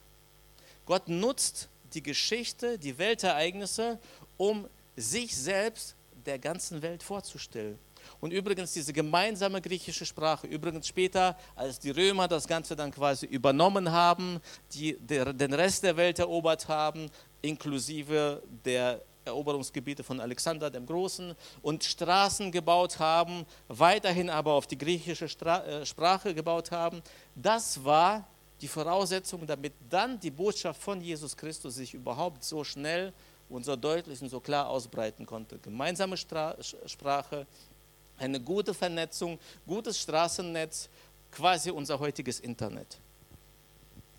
[0.85, 3.99] Gott nutzt die Geschichte, die Weltereignisse,
[4.37, 5.93] um sich selbst
[6.25, 7.77] der ganzen Welt vorzustellen.
[8.19, 13.25] Und übrigens diese gemeinsame griechische Sprache, übrigens später, als die Römer das Ganze dann quasi
[13.25, 14.39] übernommen haben,
[14.73, 17.09] die den Rest der Welt erobert haben,
[17.41, 24.77] inklusive der Eroberungsgebiete von Alexander dem Großen und Straßen gebaut haben, weiterhin aber auf die
[24.77, 27.01] griechische Stra äh, Sprache gebaut haben.
[27.35, 28.27] Das war
[28.61, 33.13] die Voraussetzung, damit dann die Botschaft von Jesus Christus sich überhaupt so schnell
[33.49, 35.59] und so deutlich und so klar ausbreiten konnte.
[35.59, 37.45] Gemeinsame Stra Sprache,
[38.17, 40.89] eine gute Vernetzung, gutes Straßennetz,
[41.31, 42.97] quasi unser heutiges Internet.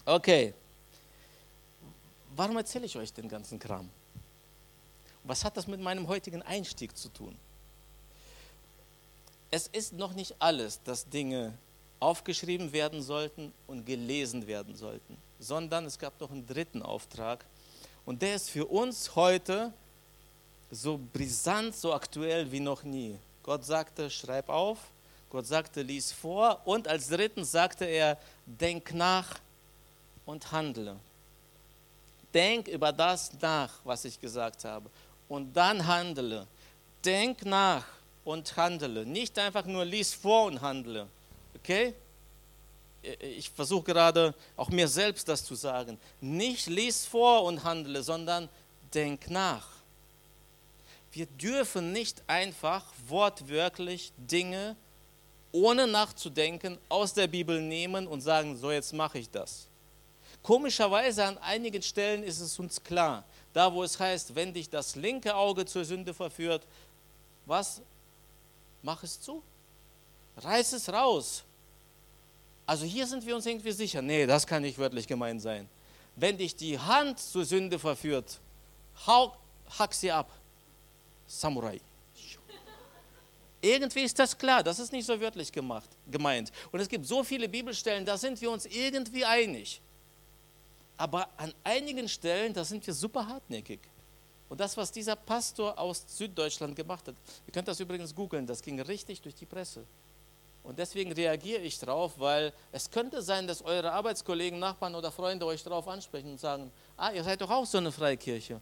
[0.05, 0.53] Okay,
[2.37, 3.89] warum erzähle ich euch den ganzen Kram?
[5.23, 7.35] Was hat das mit meinem heutigen Einstieg zu tun?
[9.51, 11.55] Es ist noch nicht alles, dass Dinge
[12.01, 17.45] aufgeschrieben werden sollten und gelesen werden sollten, sondern es gab noch einen dritten Auftrag
[18.05, 19.73] und der ist für uns heute
[20.71, 23.17] so brisant, so aktuell wie noch nie.
[23.45, 24.79] Gott sagte, schreib auf,
[25.31, 29.39] Gott sagte, lies vor und als dritten sagte er, denk nach
[30.25, 30.97] und handle.
[32.33, 34.91] Denk über das nach, was ich gesagt habe
[35.29, 36.47] und dann handle.
[37.05, 37.85] Denk nach
[38.25, 39.05] und handle.
[39.05, 41.07] Nicht einfach nur lies vor und handle.
[41.57, 41.95] Okay?
[43.21, 45.99] Ich versuche gerade auch mir selbst das zu sagen.
[46.21, 48.49] Nicht lies vor und handle, sondern
[48.95, 49.74] denk nach.
[51.15, 54.75] Wir dürfen nicht einfach wortwörtlich Dinge
[55.53, 59.69] ohne nachzudenken aus der Bibel nehmen und sagen, so jetzt mache ich das.
[60.43, 63.23] Komischerweise an einigen Stellen ist es uns klar,
[63.53, 66.67] da wo es heißt, wenn dich das linke Auge zur Sünde verführt,
[67.47, 67.81] was?
[68.83, 69.41] Mach es zu.
[70.39, 71.45] Reiß es raus.
[72.67, 74.03] Also hier sind wir uns irgendwie sicher.
[74.03, 75.69] Nee, das kann nicht wörtlich gemeint sein.
[76.17, 78.41] Wenn dich die Hand zur Sünde verführt,
[79.07, 79.37] hau,
[79.79, 80.29] hack sie ab.
[81.27, 81.81] Samurai.
[83.61, 86.53] Irgendwie ist das klar, das ist nicht so wörtlich gemacht, gemeint.
[86.71, 89.81] Und es gibt so viele Bibelstellen, da sind wir uns irgendwie einig.
[90.99, 93.81] Aber an einigen Stellen, da sind wir super hartnäckig.
[94.51, 97.15] Und das, was dieser Pastor aus Süddeutschland gemacht hat,
[97.47, 99.85] ihr könnt das übrigens googeln, das ging richtig durch die Presse.
[100.63, 105.45] Und deswegen reagiere ich darauf, weil es könnte sein, dass eure Arbeitskollegen, Nachbarn oder Freunde
[105.47, 108.61] euch darauf ansprechen und sagen, ah, ihr seid doch auch so eine Freikirche.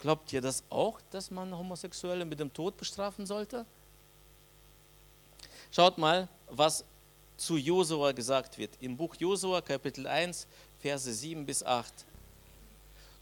[0.00, 3.66] Glaubt ihr das auch, dass man Homosexuelle mit dem Tod bestrafen sollte?
[5.70, 6.84] Schaut mal, was
[7.36, 8.70] zu Josua gesagt wird.
[8.80, 10.46] Im Buch Josua, Kapitel 1,
[10.80, 11.92] Verse 7 bis 8.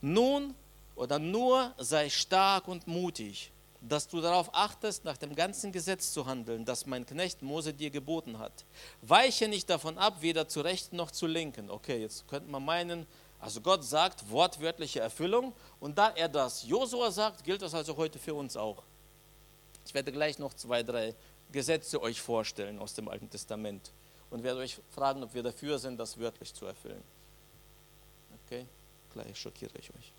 [0.01, 0.55] Nun
[0.95, 6.27] oder nur sei stark und mutig, dass du darauf achtest, nach dem ganzen Gesetz zu
[6.27, 8.65] handeln, das mein Knecht Mose dir geboten hat.
[9.03, 11.71] Weiche nicht davon ab, weder zu rechten noch zu linken.
[11.71, 13.07] Okay, jetzt könnte man meinen,
[13.41, 18.19] also Gott sagt wortwörtliche Erfüllung und da er das Josua sagt, gilt das also heute
[18.19, 18.83] für uns auch.
[19.85, 21.15] Ich werde gleich noch zwei, drei
[21.53, 23.93] Gesetze euch vorstellen aus dem Alten Testament
[24.31, 27.03] und werde euch fragen, ob wir dafür sind, das wörtlich zu erfüllen.
[28.45, 28.67] Okay,
[29.13, 30.13] gleich schockiere ich euch.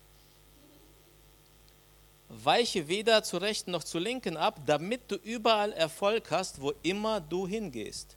[2.30, 7.20] Weiche weder zu rechten noch zu linken ab, damit du überall Erfolg hast, wo immer
[7.20, 8.16] du hingehst.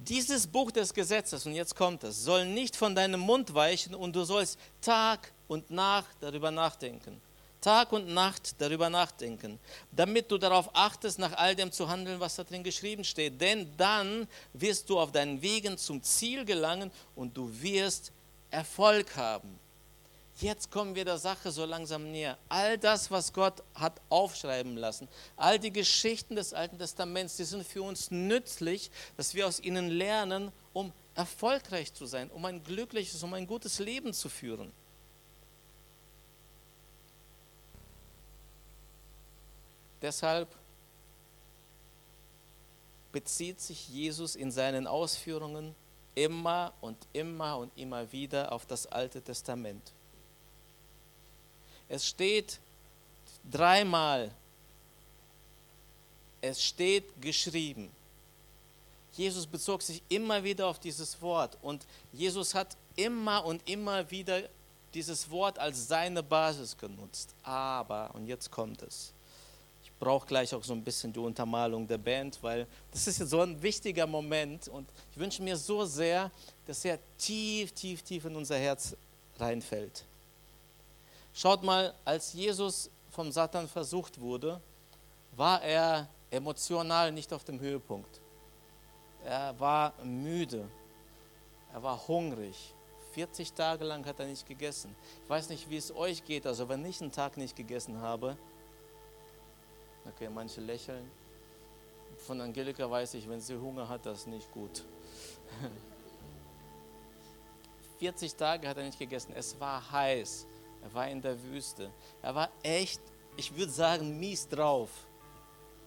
[0.00, 4.14] Dieses Buch des Gesetzes, und jetzt kommt es, soll nicht von deinem Mund weichen und
[4.14, 7.20] du sollst Tag und Nacht darüber nachdenken.
[7.60, 9.58] Tag und Nacht darüber nachdenken,
[9.90, 13.40] damit du darauf achtest, nach all dem zu handeln, was da drin geschrieben steht.
[13.40, 18.12] Denn dann wirst du auf deinen Wegen zum Ziel gelangen und du wirst
[18.50, 19.58] Erfolg haben.
[20.40, 22.38] Jetzt kommen wir der Sache so langsam näher.
[22.48, 27.66] All das, was Gott hat aufschreiben lassen, all die Geschichten des Alten Testaments, die sind
[27.66, 33.20] für uns nützlich, dass wir aus ihnen lernen, um erfolgreich zu sein, um ein glückliches,
[33.24, 34.72] um ein gutes Leben zu führen.
[40.00, 40.48] Deshalb
[43.10, 45.74] bezieht sich Jesus in seinen Ausführungen
[46.14, 49.92] immer und immer und immer wieder auf das Alte Testament.
[51.88, 52.58] Es steht
[53.50, 54.30] dreimal,
[56.40, 57.90] es steht geschrieben.
[59.12, 64.42] Jesus bezog sich immer wieder auf dieses Wort und Jesus hat immer und immer wieder
[64.94, 67.34] dieses Wort als seine Basis genutzt.
[67.42, 69.12] Aber, und jetzt kommt es,
[69.98, 73.40] brauche gleich auch so ein bisschen die Untermalung der Band, weil das ist jetzt so
[73.40, 76.30] ein wichtiger Moment und ich wünsche mir so sehr,
[76.66, 78.96] dass er tief, tief, tief in unser Herz
[79.38, 80.04] reinfällt.
[81.38, 84.60] Schaut mal, als Jesus vom Satan versucht wurde,
[85.36, 88.20] war er emotional nicht auf dem Höhepunkt.
[89.24, 90.68] Er war müde,
[91.72, 92.74] er war hungrig.
[93.12, 94.96] 40 Tage lang hat er nicht gegessen.
[95.22, 98.36] Ich weiß nicht, wie es euch geht, also wenn ich einen Tag nicht gegessen habe,
[100.06, 101.08] Okay, manche lächeln.
[102.16, 104.82] Von Angelika weiß ich, wenn sie Hunger hat, das ist nicht gut.
[108.00, 109.32] 40 Tage hat er nicht gegessen.
[109.36, 110.46] Es war heiß.
[110.82, 111.90] Er war in der Wüste.
[112.22, 113.00] Er war echt,
[113.36, 114.90] ich würde sagen, mies drauf.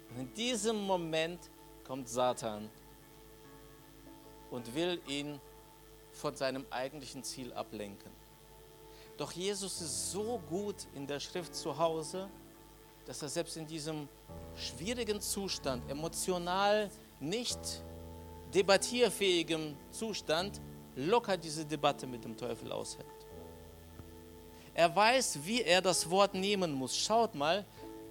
[0.10, 1.40] Und in diesem Moment
[1.86, 2.70] kommt Satan
[4.50, 5.40] und will ihn
[6.12, 8.12] von seinem eigentlichen Ziel ablenken.
[9.18, 12.30] Doch Jesus ist so gut in der Schrift zu Hause,
[13.06, 14.08] dass er selbst in diesem
[14.56, 17.60] schwierigen Zustand, emotional nicht
[18.54, 20.62] debattierfähigem Zustand,
[20.96, 23.21] locker diese Debatte mit dem Teufel aushält.
[24.74, 26.96] Er weiß, wie er das Wort nehmen muss.
[26.96, 27.66] Schaut mal,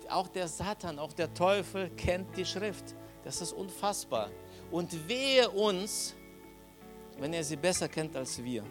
[0.08, 2.94] auch der Satan, auch der Teufel kennt die Schrift.
[3.24, 4.30] Das ist unfassbar.
[4.70, 6.14] Und wehe uns,
[7.18, 8.64] wenn er sie besser kennt als wir.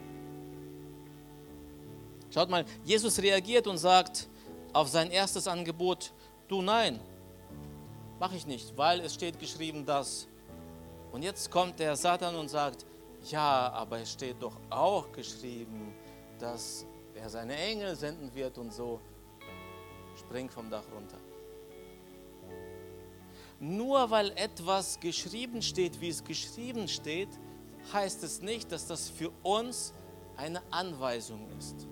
[2.32, 4.28] Schaut mal, Jesus reagiert und sagt
[4.73, 6.13] auf sein erstes Angebot,
[6.47, 6.99] du nein,
[8.19, 10.28] mache ich nicht, weil es steht geschrieben das.
[11.12, 12.86] Und jetzt kommt der Satan und sagt,
[13.30, 15.93] ja, aber es steht doch auch geschrieben,
[16.38, 16.86] dass
[17.19, 18.99] er seine Engel senden wird und so.
[20.17, 21.17] Spring vom Dach runter.
[23.60, 27.29] Nur weil etwas geschrieben steht, wie es geschrieben steht,
[27.93, 29.93] heißt es nicht, dass das für uns
[30.38, 31.88] eine Anweisung ist.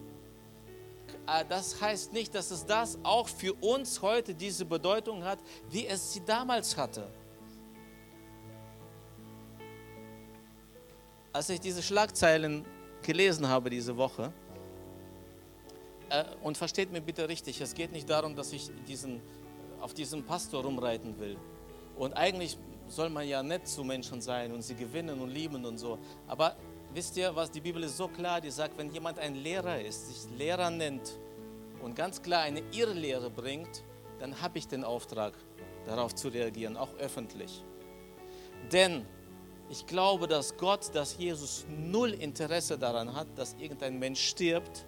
[1.28, 5.86] Äh, das heißt nicht, dass es das auch für uns heute diese Bedeutung hat, wie
[5.88, 7.12] es sie damals hatte.
[11.34, 12.66] Als ich diese Schlagzeilen
[13.02, 14.34] gelesen habe diese Woche,
[16.43, 19.22] und versteht mir bitte richtig, es geht nicht darum, dass ich diesen,
[19.82, 21.38] auf diesem Pastor rumreiten will.
[21.98, 25.78] Und eigentlich soll man ja nett zu Menschen sein und sie gewinnen und lieben und
[25.78, 25.98] so.
[26.28, 26.56] Aber
[26.93, 30.08] wisst ihr, was die Bibel ist so klar, die sagt, wenn jemand ein Lehrer ist,
[30.08, 31.20] sich Lehrer nennt
[31.82, 33.84] und ganz klar eine Irrlehre bringt,
[34.20, 35.34] dann habe ich den Auftrag,
[35.86, 37.63] darauf zu reagieren, auch öffentlich.
[38.72, 39.06] Denn
[39.70, 44.86] ich glaube, dass Gott, dass Jesus null Interesse daran hat, dass irgendein Mensch stirbt,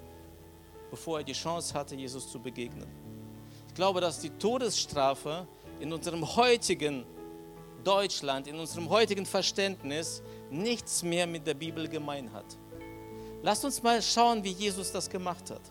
[0.89, 2.87] bevor er die Chance hatte, Jesus zu begegnen.
[3.67, 5.47] Ich glaube, dass die Todesstrafe
[5.79, 7.05] in unserem heutigen
[7.83, 12.57] Deutschland, in unserem heutigen Verständnis nichts mehr mit der Bibel gemein hat.
[13.41, 15.61] Lasst uns mal schauen, wie Jesus das gemacht hat.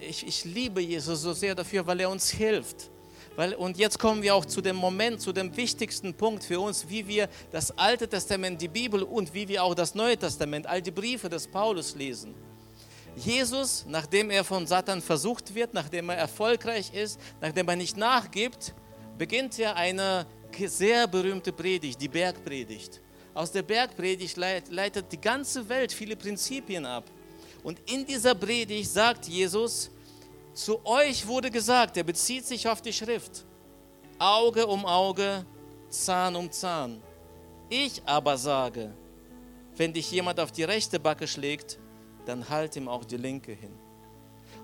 [0.00, 2.90] Ich, ich liebe Jesus so sehr dafür, weil er uns hilft.
[3.36, 6.88] Weil, und jetzt kommen wir auch zu dem Moment, zu dem wichtigsten Punkt für uns,
[6.88, 10.82] wie wir das Alte Testament, die Bibel und wie wir auch das Neue Testament, all
[10.82, 12.34] die Briefe des Paulus lesen.
[13.16, 18.74] Jesus, nachdem er von Satan versucht wird, nachdem er erfolgreich ist, nachdem er nicht nachgibt,
[19.16, 20.26] beginnt er eine
[20.66, 23.00] sehr berühmte Predigt, die Bergpredigt.
[23.32, 27.04] Aus der Bergpredigt leitet die ganze Welt viele Prinzipien ab.
[27.62, 29.90] Und in dieser Predigt sagt Jesus,
[30.52, 33.44] zu euch wurde gesagt, er bezieht sich auf die Schrift,
[34.18, 35.44] Auge um Auge,
[35.88, 37.02] Zahn um Zahn.
[37.68, 38.92] Ich aber sage,
[39.76, 41.78] wenn dich jemand auf die rechte Backe schlägt,
[42.26, 43.74] dann halt ihm auch die linke hin.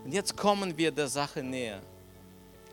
[0.05, 1.81] Und jetzt kommen wir der Sache näher.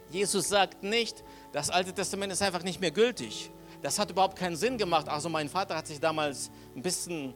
[0.10, 3.52] Jesus sagt nicht, das Alte Testament ist einfach nicht mehr gültig.
[3.82, 5.08] Das hat überhaupt keinen Sinn gemacht.
[5.08, 7.34] Also mein Vater hat sich damals ein bisschen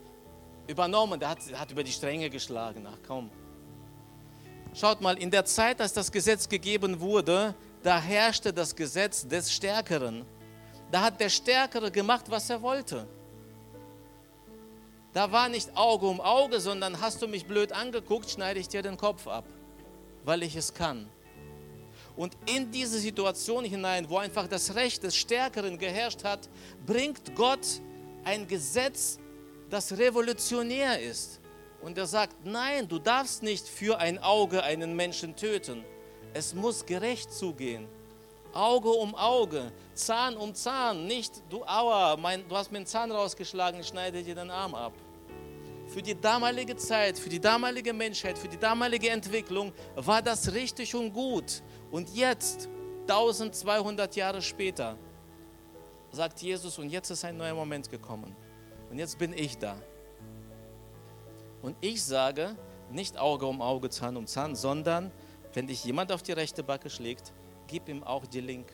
[0.68, 2.88] übernommen, der hat, hat über die Stränge geschlagen.
[2.90, 3.30] Ach komm.
[4.74, 9.52] Schaut mal, in der Zeit, als das Gesetz gegeben wurde, da herrschte das Gesetz des
[9.52, 10.26] Stärkeren.
[10.90, 13.06] Da hat der Stärkere gemacht, was er wollte.
[15.13, 18.82] Da war nicht Auge um Auge, sondern hast du mich blöd angeguckt, schneide ich dir
[18.82, 19.45] den Kopf ab,
[20.24, 21.10] weil ich es kann.
[22.15, 26.50] Und in diese Situation hinein, wo einfach das Recht des Stärkeren geherrscht hat,
[26.86, 27.65] bringt Gott
[28.24, 29.19] ein Gesetz,
[29.69, 31.39] das revolutionär ist.
[31.82, 35.84] Und er sagt, nein, du darfst nicht für ein Auge einen Menschen töten.
[36.34, 37.88] Es muss gerecht zugehen.
[38.54, 43.12] Auge um Auge, Zahn um Zahn, nicht du Aua, mein, du hast mir einen Zahn
[43.12, 44.94] rausgeschlagen, ich schneide dir den Arm ab.
[45.88, 50.96] Für die damalige Zeit, für die damalige Menschheit, für die damalige Entwicklung war das richtig
[50.96, 51.62] und gut.
[51.92, 52.70] Und jetzt,
[53.02, 54.98] 1200 Jahre später,
[56.12, 58.36] sagt Jesus, und jetzt ist ein neuer Moment gekommen.
[58.90, 59.76] Und jetzt bin ich da.
[61.62, 62.56] Und ich sage,
[62.90, 65.12] nicht Auge um Auge, Zahn um Zahn, sondern
[65.54, 67.34] wenn dich jemand auf die rechte Backe schlägt,
[67.72, 68.74] gib ihm auch die linke.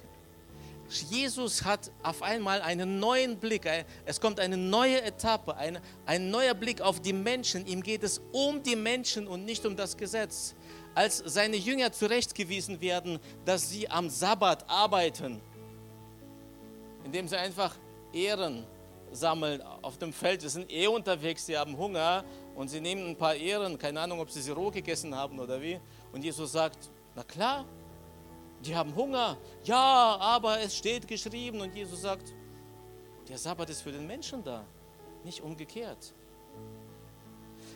[0.90, 3.70] Jesus hat auf einmal einen neuen Blick,
[4.06, 7.66] es kommt eine neue Etappe, ein, ein neuer Blick auf die Menschen.
[7.68, 10.56] Ihm geht es um die Menschen und nicht um das Gesetz.
[10.96, 15.42] Als seine Jünger zurechtgewiesen werden, dass sie am Sabbat arbeiten,
[17.04, 17.76] indem sie einfach
[18.14, 18.66] Ehren
[19.12, 22.24] sammeln auf dem Feld, sie sind eh unterwegs, sie haben Hunger
[22.56, 25.62] und sie nehmen ein paar Ehren, keine Ahnung, ob sie sie roh gegessen haben oder
[25.62, 25.80] wie.
[26.13, 27.65] Und Jesus sagt, na klar,
[28.68, 29.38] die haben Hunger.
[29.63, 31.62] Ja, aber es steht geschrieben.
[31.62, 32.34] Und Jesus sagt,
[33.28, 34.65] der Sabbat ist für den Menschen da,
[35.24, 36.13] nicht umgekehrt.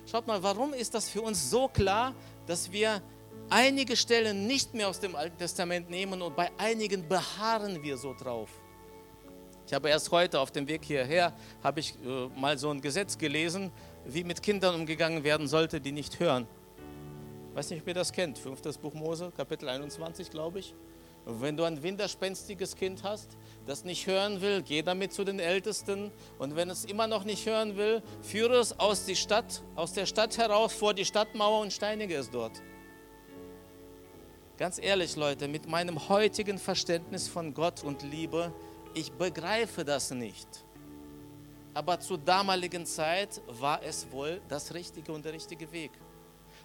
[0.10, 2.14] Schaut mal, warum ist das für uns so klar,
[2.48, 3.02] dass wir
[3.50, 8.14] einige Stellen nicht mehr aus dem Alten Testament nehmen und bei einigen beharren wir so
[8.14, 8.50] drauf?
[9.68, 11.34] Ich habe erst heute auf dem Weg hierher
[11.64, 13.72] habe ich äh, mal so ein Gesetz gelesen,
[14.06, 16.48] wie mit Kindern umgegangen werden sollte, die nicht hören.
[17.54, 18.38] Weiß nicht, ob ihr das kennt.
[18.38, 20.74] Fünftes Buch Mose, Kapitel 21, glaube ich.
[21.26, 23.38] wenn du ein winderspenstiges Kind hast,
[23.68, 26.12] das nicht hören will, geh damit zu den Ältesten.
[26.39, 30.06] Und wenn es immer noch nicht hören will, führe es aus, die Stadt, aus der
[30.06, 32.62] Stadt heraus vor die Stadtmauer und steinige es dort.
[34.58, 38.54] Ganz ehrlich, Leute, mit meinem heutigen Verständnis von Gott und Liebe,
[38.93, 40.47] ich begreife das nicht.
[41.74, 45.91] Aber zur damaligen Zeit war es wohl das richtige und der richtige Weg.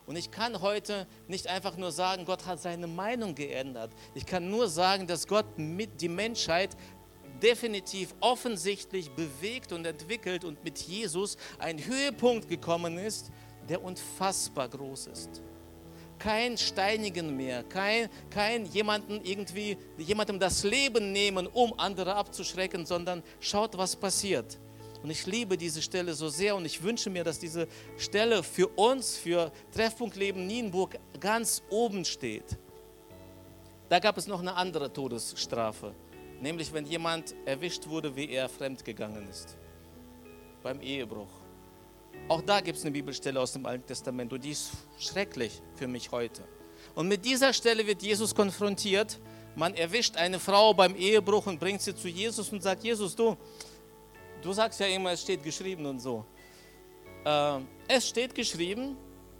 [0.07, 3.91] Und ich kann heute nicht einfach nur sagen, Gott hat seine Meinung geändert.
[4.15, 6.77] Ich kann nur sagen, dass Gott mit die Menschheit
[7.43, 13.31] definitiv offensichtlich bewegt und entwickelt und mit Jesus ein Höhepunkt gekommen ist,
[13.69, 15.43] der unfassbar groß ist.
[16.19, 23.23] Kein Steinigen mehr, kein, kein jemanden irgendwie, jemandem das Leben nehmen, um andere abzuschrecken, sondern
[23.39, 24.59] schaut, was passiert.
[25.07, 28.67] Und ich liebe diese Stelle so sehr und ich wünsche mir, dass diese Stelle für
[28.67, 32.59] uns, für Treffpunkt Leben Nienburg ganz oben steht.
[33.89, 35.95] Da gab es noch eine andere Todesstrafe,
[36.41, 39.57] nämlich wenn jemand erwischt wurde, wie er fremdgegangen ist,
[40.65, 41.31] beim Ehebruch.
[42.27, 45.87] Auch da gibt es eine Bibelstelle aus dem Alten Testament und die ist schrecklich für
[45.87, 46.43] mich heute.
[46.97, 49.21] Und mit dieser Stelle wird Jesus konfrontiert.
[49.55, 53.37] Man erwischt eine Frau beim Ehebruch und bringt sie zu Jesus und sagt, Jesus, du,
[54.43, 56.25] Du sagst ja immer, es steht geschrieben und so.
[57.25, 58.97] Äh, es steht geschrieben,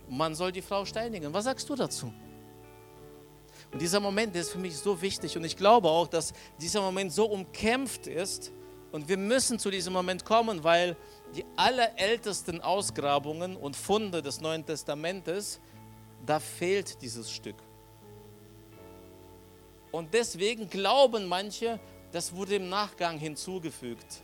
[0.09, 1.33] man soll die Frau steinigen.
[1.33, 2.13] Was sagst du dazu?
[3.73, 7.13] Und dieser Moment ist für mich so wichtig und ich glaube auch, dass dieser Moment
[7.13, 8.53] so umkämpft ist
[8.93, 10.97] und wir müssen zu diesem Moment kommen, weil
[11.35, 15.61] die allerältesten Ausgrabungen und Funde des Neuen Testamentes,
[16.25, 17.57] da fehlt dieses Stück.
[19.91, 21.81] Und deswegen glauben manche,
[22.13, 24.23] das wurde im Nachgang hinzugefügt.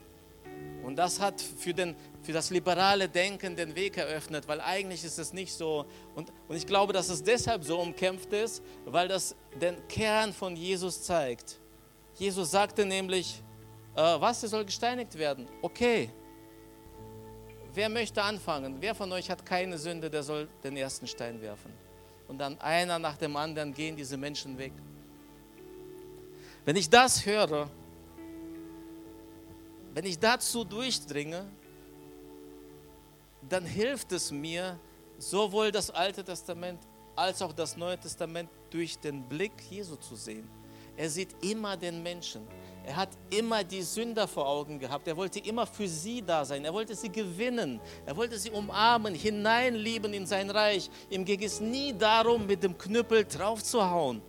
[0.82, 5.18] Und das hat für, den, für das liberale Denken den Weg eröffnet, weil eigentlich ist
[5.18, 5.86] es nicht so.
[6.14, 10.56] Und, und ich glaube, dass es deshalb so umkämpft ist, weil das den Kern von
[10.56, 11.60] Jesus zeigt.
[12.14, 13.42] Jesus sagte nämlich,
[13.94, 15.46] äh, was, er soll gesteinigt werden.
[15.62, 16.10] Okay.
[17.74, 18.76] Wer möchte anfangen?
[18.80, 21.72] Wer von euch hat keine Sünde, der soll den ersten Stein werfen.
[22.28, 24.72] Und dann einer nach dem anderen gehen diese Menschen weg.
[26.64, 27.70] Wenn ich das höre,
[29.94, 31.44] wenn ich dazu durchdringe,
[33.48, 34.78] dann hilft es mir,
[35.18, 36.80] sowohl das Alte Testament
[37.14, 40.48] als auch das Neue Testament durch den Blick Jesu zu sehen.
[40.96, 42.46] Er sieht immer den Menschen.
[42.84, 45.06] Er hat immer die Sünder vor Augen gehabt.
[45.06, 46.64] Er wollte immer für sie da sein.
[46.64, 47.80] Er wollte sie gewinnen.
[48.04, 50.90] Er wollte sie umarmen, hineinlieben in sein Reich.
[51.08, 54.20] Ihm ging es nie darum, mit dem Knüppel draufzuhauen.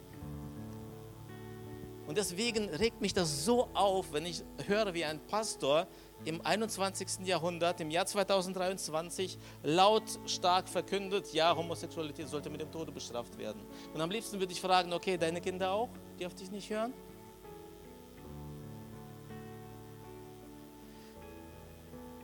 [2.06, 5.88] Und deswegen regt mich das so auf, wenn ich höre, wie ein Pastor
[6.26, 7.26] im 21.
[7.26, 13.62] Jahrhundert, im Jahr 2023, lautstark verkündet, ja, Homosexualität sollte mit dem Tode bestraft werden.
[13.94, 15.90] Und am liebsten würde ich fragen, okay, deine Kinder auch,
[16.20, 16.94] die auf dich nicht hören?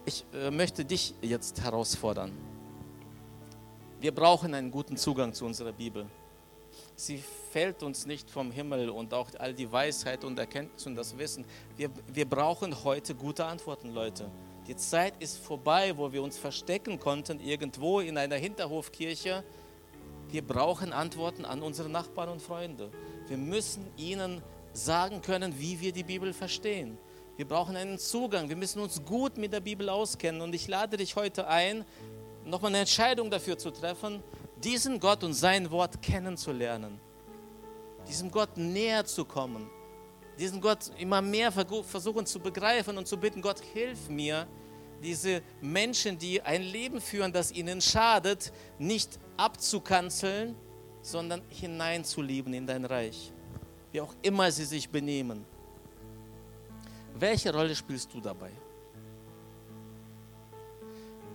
[0.05, 2.32] Ich äh, möchte dich jetzt herausfordern.
[4.01, 6.07] Wir brauchen einen guten Zugang zu unserer Bibel
[7.00, 11.18] sie fällt uns nicht vom Himmel und auch all die Weisheit und Erkenntnis und das
[11.18, 11.45] Wissen.
[11.78, 14.30] Wir, wir brauchen heute gute Antworten, Leute.
[14.68, 19.43] Die Zeit ist vorbei, wo wir uns verstecken konnten irgendwo in einer Hinterhofkirche.
[20.30, 22.91] Wir brauchen Antworten an unsere Nachbarn und Freunde.
[23.28, 24.43] Wir müssen ihnen
[24.74, 26.97] sagen können, wie wir die Bibel verstehen.
[27.38, 28.50] Wir brauchen einen Zugang.
[28.50, 30.41] Wir müssen uns gut mit der Bibel auskennen.
[30.41, 31.86] Und ich lade dich heute ein,
[32.45, 34.22] nochmal eine Entscheidung dafür zu treffen,
[34.64, 36.99] diesen Gott und sein Wort kennenzulernen,
[38.07, 39.70] diesem Gott näher zu kommen,
[40.38, 44.47] diesen Gott immer mehr versuchen zu begreifen und zu bitten, Gott, hilf mir,
[45.01, 50.55] diese Menschen, die ein Leben führen, das ihnen schadet, nicht abzukanzeln,
[51.01, 53.32] sondern hineinzulieben in dein Reich,
[53.91, 55.45] wie auch immer sie sich benehmen.
[57.16, 58.51] Welche Rolle spielst du dabei?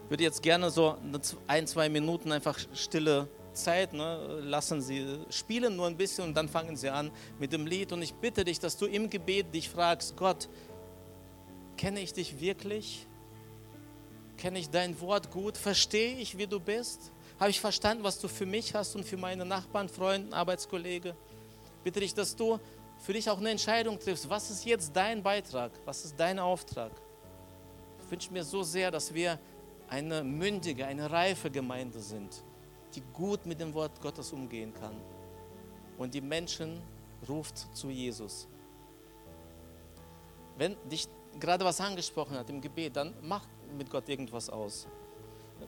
[0.09, 0.97] Würde jetzt gerne so
[1.47, 4.83] ein, zwei Minuten einfach stille Zeit ne, lassen.
[4.83, 7.93] Sie spielen nur ein bisschen und dann fangen sie an mit dem Lied.
[7.93, 10.49] Und ich bitte dich, dass du im Gebet dich fragst, Gott,
[11.77, 13.07] kenne ich dich wirklich?
[14.37, 15.57] Kenne ich dein Wort gut?
[15.57, 17.13] Verstehe ich, wie du bist?
[17.39, 21.15] Habe ich verstanden, was du für mich hast und für meine Nachbarn, Freunde, Arbeitskollegen?
[21.83, 22.59] Bitte dich, dass du
[22.99, 24.29] für dich auch eine Entscheidung triffst.
[24.29, 25.73] Was ist jetzt dein Beitrag?
[25.85, 26.93] Was ist dein Auftrag?
[28.05, 29.39] Ich wünsche mir so sehr, dass wir
[29.89, 32.43] eine mündige, eine reife Gemeinde sind,
[32.95, 34.95] die gut mit dem Wort Gottes umgehen kann
[35.99, 36.81] und die Menschen
[37.29, 38.49] ruft zu Jesus.
[40.57, 41.09] Wenn dich
[41.41, 44.87] gerade was angesprochen hat im Gebet, dann mach mit Gott irgendwas aus.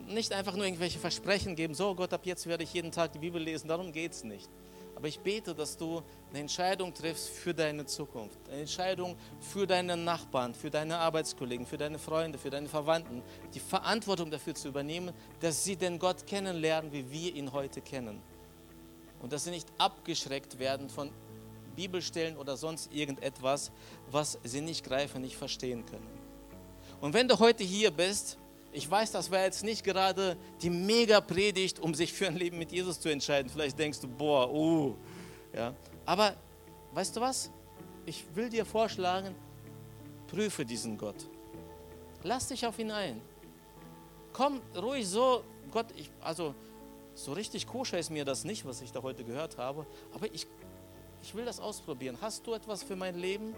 [0.07, 3.19] nicht einfach nur irgendwelche Versprechen geben, so Gott, ab jetzt werde ich jeden Tag die
[3.19, 4.49] Bibel lesen, darum geht es nicht.
[4.97, 9.95] Aber ich bete, dass du eine Entscheidung triffst für deine Zukunft, eine Entscheidung für deine
[9.95, 13.21] Nachbarn, für deine Arbeitskollegen, für deine Freunde, für deine Verwandten,
[13.53, 18.23] die Verantwortung dafür zu übernehmen, dass sie den Gott kennenlernen, wie wir ihn heute kennen.
[19.21, 21.11] Und dass sie nicht abgeschreckt werden von
[21.75, 23.71] Bibelstellen oder sonst irgendetwas,
[24.09, 26.09] was sie nicht greifen, nicht verstehen können.
[27.01, 28.39] Und wenn du heute hier bist,
[28.71, 32.71] ich weiß, das war jetzt nicht gerade die Mega-Predigt, um sich für ein Leben mit
[32.71, 33.49] Jesus zu entscheiden.
[33.49, 34.95] Vielleicht denkst du, boah, uh.
[35.53, 35.73] Ja.
[36.05, 36.35] Aber
[36.93, 37.49] weißt du was?
[38.05, 39.35] Ich will dir vorschlagen,
[40.27, 41.27] prüfe diesen Gott.
[42.23, 43.21] Lass dich auf ihn ein.
[44.33, 46.53] Komm ruhig so, Gott, ich, also
[47.15, 50.45] so richtig koscher ist mir das nicht, was ich da heute gehört habe, aber ich,
[51.23, 52.17] ich will das ausprobieren.
[52.21, 53.55] Hast du etwas für mein Leben?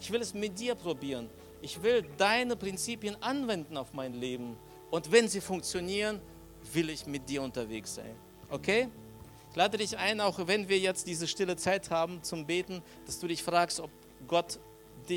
[0.00, 1.28] Ich will es mit dir probieren.
[1.62, 4.56] Ich will deine Prinzipien anwenden auf mein Leben.
[4.90, 6.20] Und wenn sie funktionieren,
[6.72, 8.16] will ich mit dir unterwegs sein.
[8.50, 8.88] Okay?
[9.50, 13.20] Ich lade dich ein, auch wenn wir jetzt diese stille Zeit haben zum Beten, dass
[13.20, 13.90] du dich fragst, ob
[14.26, 14.58] Gott,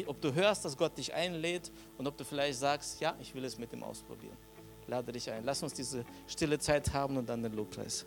[0.05, 3.43] ob du hörst, dass Gott dich einlädt und ob du vielleicht sagst, ja, ich will
[3.43, 4.37] es mit ihm ausprobieren.
[4.81, 5.43] Ich lade dich ein.
[5.43, 8.05] Lass uns diese stille Zeit haben und dann den Lobpreis.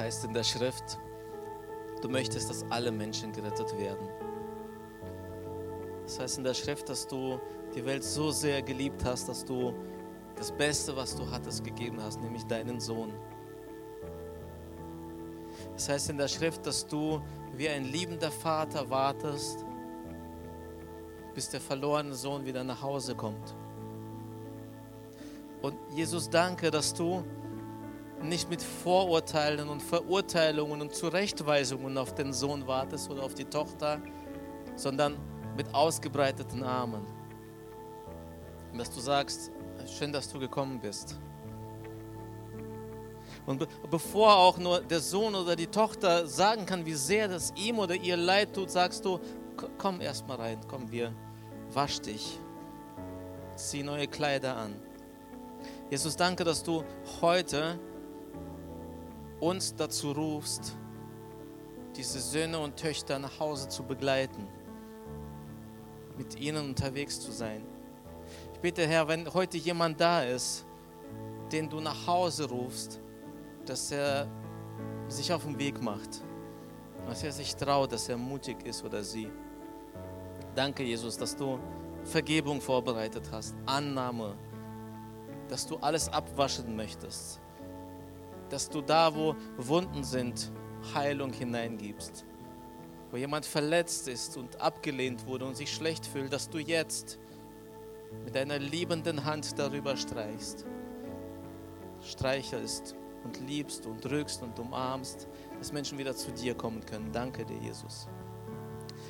[0.00, 0.98] Heißt in der Schrift,
[2.00, 4.08] du möchtest, dass alle Menschen gerettet werden.
[6.06, 7.38] Es heißt in der Schrift, dass du
[7.74, 9.74] die Welt so sehr geliebt hast, dass du
[10.36, 13.12] das Beste, was du hattest, gegeben hast, nämlich deinen Sohn.
[15.76, 17.20] Es heißt in der Schrift, dass du
[17.54, 19.66] wie ein liebender Vater wartest,
[21.34, 23.54] bis der verlorene Sohn wieder nach Hause kommt.
[25.60, 27.22] Und Jesus, danke, dass du
[28.22, 34.00] nicht mit Vorurteilen und Verurteilungen und Zurechtweisungen auf den Sohn wartest oder auf die Tochter,
[34.76, 35.16] sondern
[35.56, 37.06] mit ausgebreiteten Armen.
[38.72, 39.50] Und dass du sagst,
[39.86, 41.16] schön, dass du gekommen bist.
[43.46, 47.52] Und be bevor auch nur der Sohn oder die Tochter sagen kann, wie sehr das
[47.56, 49.18] ihm oder ihr leid tut, sagst du,
[49.78, 51.12] komm erst mal rein, komm, wir
[51.72, 52.38] wasch dich,
[53.56, 54.76] zieh neue Kleider an.
[55.90, 56.84] Jesus, danke, dass du
[57.20, 57.78] heute
[59.40, 60.76] uns dazu rufst,
[61.96, 64.46] diese Söhne und Töchter nach Hause zu begleiten,
[66.16, 67.64] mit ihnen unterwegs zu sein.
[68.52, 70.66] Ich bitte, Herr, wenn heute jemand da ist,
[71.50, 73.00] den du nach Hause rufst,
[73.64, 74.28] dass er
[75.08, 76.22] sich auf den Weg macht,
[77.06, 79.30] dass er sich traut, dass er mutig ist oder sie.
[80.54, 81.58] Danke, Jesus, dass du
[82.04, 84.36] Vergebung vorbereitet hast, Annahme,
[85.48, 87.40] dass du alles abwaschen möchtest
[88.52, 90.52] dass du da, wo Wunden sind,
[90.94, 92.24] Heilung hineingibst.
[93.10, 97.18] Wo jemand verletzt ist und abgelehnt wurde und sich schlecht fühlt, dass du jetzt
[98.24, 100.66] mit deiner liebenden Hand darüber streichst.
[102.02, 102.94] Streichelst
[103.24, 105.28] und liebst und drückst und umarmst,
[105.58, 107.10] dass Menschen wieder zu dir kommen können.
[107.12, 108.08] Danke dir, Jesus.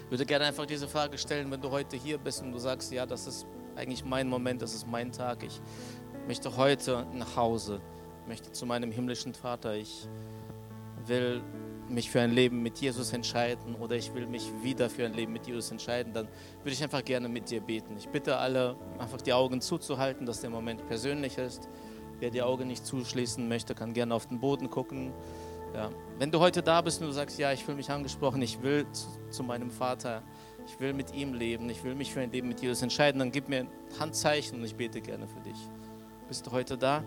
[0.04, 2.90] Ich würde gerne einfach diese Frage stellen, wenn du heute hier bist und du sagst,
[2.90, 5.42] ja, das ist eigentlich mein Moment, das ist mein Tag.
[5.44, 5.60] Ich
[6.26, 7.80] möchte heute nach Hause
[8.30, 10.08] möchte zu meinem himmlischen Vater, ich
[11.06, 11.42] will
[11.88, 15.32] mich für ein Leben mit Jesus entscheiden oder ich will mich wieder für ein Leben
[15.32, 16.28] mit Jesus entscheiden, dann
[16.62, 17.96] würde ich einfach gerne mit dir beten.
[17.98, 21.68] Ich bitte alle, einfach die Augen zuzuhalten, dass der Moment persönlich ist
[22.20, 25.12] Wer die Augen nicht zuschließen möchte, kann gerne auf den Boden gucken.
[25.74, 25.90] Ja.
[26.18, 28.86] Wenn du heute da bist und du sagst, ja, ich fühle mich angesprochen, ich will
[28.92, 30.22] zu, zu, meinem Vater,
[30.66, 33.32] ich will mit ihm leben, ich will mich für ein Leben mit Jesus entscheiden, dann
[33.32, 33.68] gib mir ein
[33.98, 35.56] Handzeichen und ich bete gerne für dich.
[36.28, 37.02] Bist du heute da?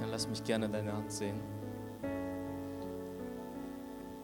[0.00, 1.40] Dann lass mich gerne deine Hand sehen.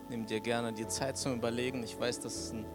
[0.09, 1.83] Nimm dir gerne die Zeit zum Überlegen.
[1.83, 2.67] Ich weiß, das ist ein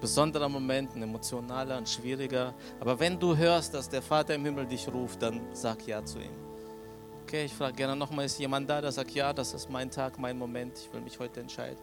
[0.00, 2.54] besonderer Moment, ein emotionaler, ein schwieriger.
[2.80, 6.18] Aber wenn du hörst, dass der Vater im Himmel dich ruft, dann sag Ja zu
[6.18, 6.48] ihm.
[7.22, 10.18] Okay, ich frage gerne nochmal, ist jemand da, der sagt, ja, das ist mein Tag,
[10.18, 11.78] mein Moment, ich will mich heute entscheiden.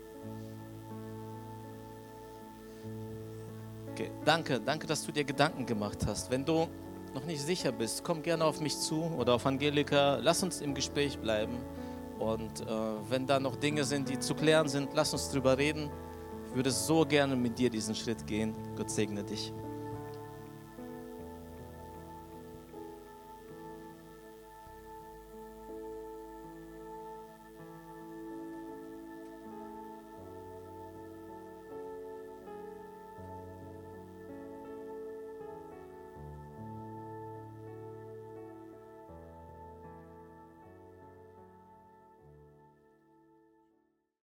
[3.91, 6.29] Okay, danke, danke, dass du dir Gedanken gemacht hast.
[6.29, 6.67] Wenn du
[7.15, 10.75] noch nicht sicher bist, komm gerne auf mich zu oder auf Angelika, lass uns im
[10.75, 11.57] Gespräch bleiben.
[12.19, 12.65] Und äh,
[13.09, 15.89] wenn da noch Dinge sind, die zu klären sind, lass uns drüber reden.
[16.49, 18.53] Ich würde so gerne mit dir diesen Schritt gehen.
[18.75, 19.51] Gott segne dich.